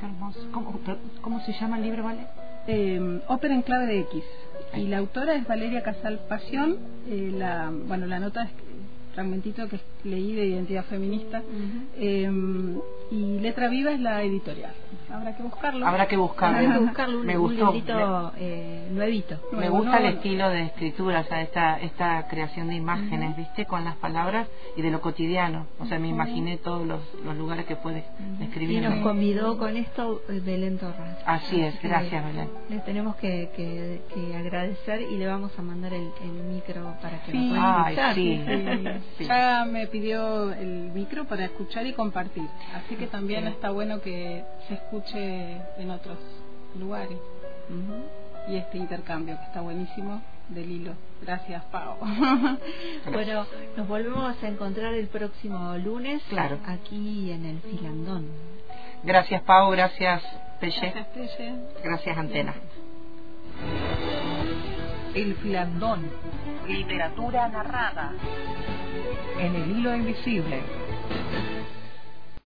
Qué 0.00 0.06
hermoso. 0.06 0.40
¿Cómo, 0.52 0.80
cómo 1.20 1.40
se 1.40 1.52
llama 1.52 1.76
el 1.76 1.82
libro, 1.82 2.04
Vale? 2.04 2.26
Eh, 2.66 3.20
ópera 3.28 3.54
en 3.54 3.60
clave 3.60 3.86
de 3.86 4.00
X 4.00 4.24
y 4.76 4.86
la 4.88 4.98
autora 4.98 5.34
es 5.34 5.46
Valeria 5.46 5.82
Casal 5.82 6.20
Pasión 6.28 6.76
eh, 7.06 7.30
la 7.32 7.70
bueno 7.70 8.06
la 8.06 8.18
nota 8.18 8.50
fragmentito 9.14 9.68
que 9.68 9.78
leí 10.04 10.34
de 10.34 10.46
identidad 10.46 10.84
feminista 10.84 11.42
eh, 11.96 12.30
y 13.10 13.38
letra 13.40 13.68
viva 13.68 13.92
es 13.92 14.00
la 14.00 14.22
editorial 14.22 14.72
habrá 15.12 15.36
que 15.36 15.42
buscarlo 15.44 15.86
Habrá 15.86 16.06
que 16.08 16.16
buscarlo. 16.16 16.58
Habrá 16.58 16.72
que 16.72 16.78
buscarlo 16.84 17.20
un, 17.20 17.26
Me 17.26 17.36
un 17.38 17.42
gustó. 17.42 17.66
librito 17.72 18.32
eh, 18.36 18.88
nuevito. 18.90 19.36
Me 19.52 19.58
Nuevo, 19.58 19.76
gusta 19.78 19.98
el 19.98 20.06
estilo 20.16 20.48
de 20.48 20.62
escritura, 20.64 21.20
o 21.20 21.24
sea, 21.24 21.42
esta, 21.42 21.78
esta 21.80 22.26
creación 22.26 22.68
de 22.68 22.74
imágenes, 22.74 23.36
¿viste? 23.36 23.64
Con 23.66 23.84
las 23.84 23.94
palabras 23.96 24.48
y 24.76 24.82
de 24.82 24.90
lo 24.90 25.00
cotidiano. 25.00 25.66
O 25.78 25.86
sea, 25.86 25.98
me 26.00 26.08
imaginé 26.08 26.56
todos 26.56 26.84
los, 26.86 27.00
los 27.24 27.36
lugares 27.36 27.64
que 27.66 27.76
puede 27.76 28.04
Y 28.40 28.44
escribir. 28.44 28.82
nos 28.82 29.00
convidó 29.04 29.56
con 29.58 29.76
esto 29.76 30.22
eh, 30.28 30.40
Belén 30.44 30.78
Torres. 30.78 31.16
Así 31.26 31.60
es, 31.60 31.80
gracias, 31.80 32.24
Belén. 32.24 32.48
Le 32.68 32.78
tenemos 32.80 33.14
que, 33.16 33.50
que, 33.54 34.00
que 34.12 34.34
agradecer 34.36 35.02
y 35.02 35.16
le 35.16 35.26
vamos 35.28 35.56
a 35.58 35.62
mandar 35.62 35.92
el, 35.94 36.08
el 36.22 36.30
micro 36.54 36.94
para 37.00 37.22
que 37.22 37.30
Sí. 37.32 37.38
lo 37.38 37.48
puedan 37.50 37.84
Ay, 37.84 38.14
sí. 38.14 38.42
Sí. 39.18 39.26
ya 39.26 39.64
me 39.64 39.86
pidió 39.86 40.52
el 40.52 40.90
micro 40.92 41.24
para 41.26 41.44
escuchar 41.44 41.86
y 41.86 41.92
compartir 41.92 42.48
así 42.74 42.96
que 42.96 43.06
también 43.06 43.44
Sí. 43.44 43.50
está 43.50 43.70
bueno 43.70 44.00
que 44.00 44.44
se 44.68 44.74
escuche 44.74 45.60
en 45.78 45.90
otros 45.90 46.18
lugares 46.78 47.18
y 48.48 48.56
este 48.56 48.78
intercambio 48.78 49.36
que 49.38 49.44
está 49.44 49.60
buenísimo 49.60 50.20
del 50.48 50.70
hilo 50.70 50.92
gracias 51.22 51.62
Pau 51.66 51.96
Bueno, 53.12 53.46
nos 53.76 53.88
volvemos 53.88 54.42
a 54.42 54.48
encontrar 54.48 54.92
el 54.94 55.06
próximo 55.08 55.76
lunes 55.78 56.22
Claro. 56.28 56.58
aquí 56.66 57.30
en 57.30 57.44
el 57.46 57.60
Filandón. 57.60 58.26
Gracias, 59.02 59.42
Pau, 59.42 59.70
gracias, 59.70 60.22
Pelle, 60.60 60.90
gracias 60.92 61.06
Pelle. 61.08 61.54
gracias, 61.82 62.16
Antena. 62.18 62.54
El 65.14 65.36
filandón. 65.36 66.10
Literatura 66.66 67.48
narrada. 67.48 68.12
En 69.38 69.54
el 69.54 69.70
hilo 69.78 69.94
invisible. 69.94 70.60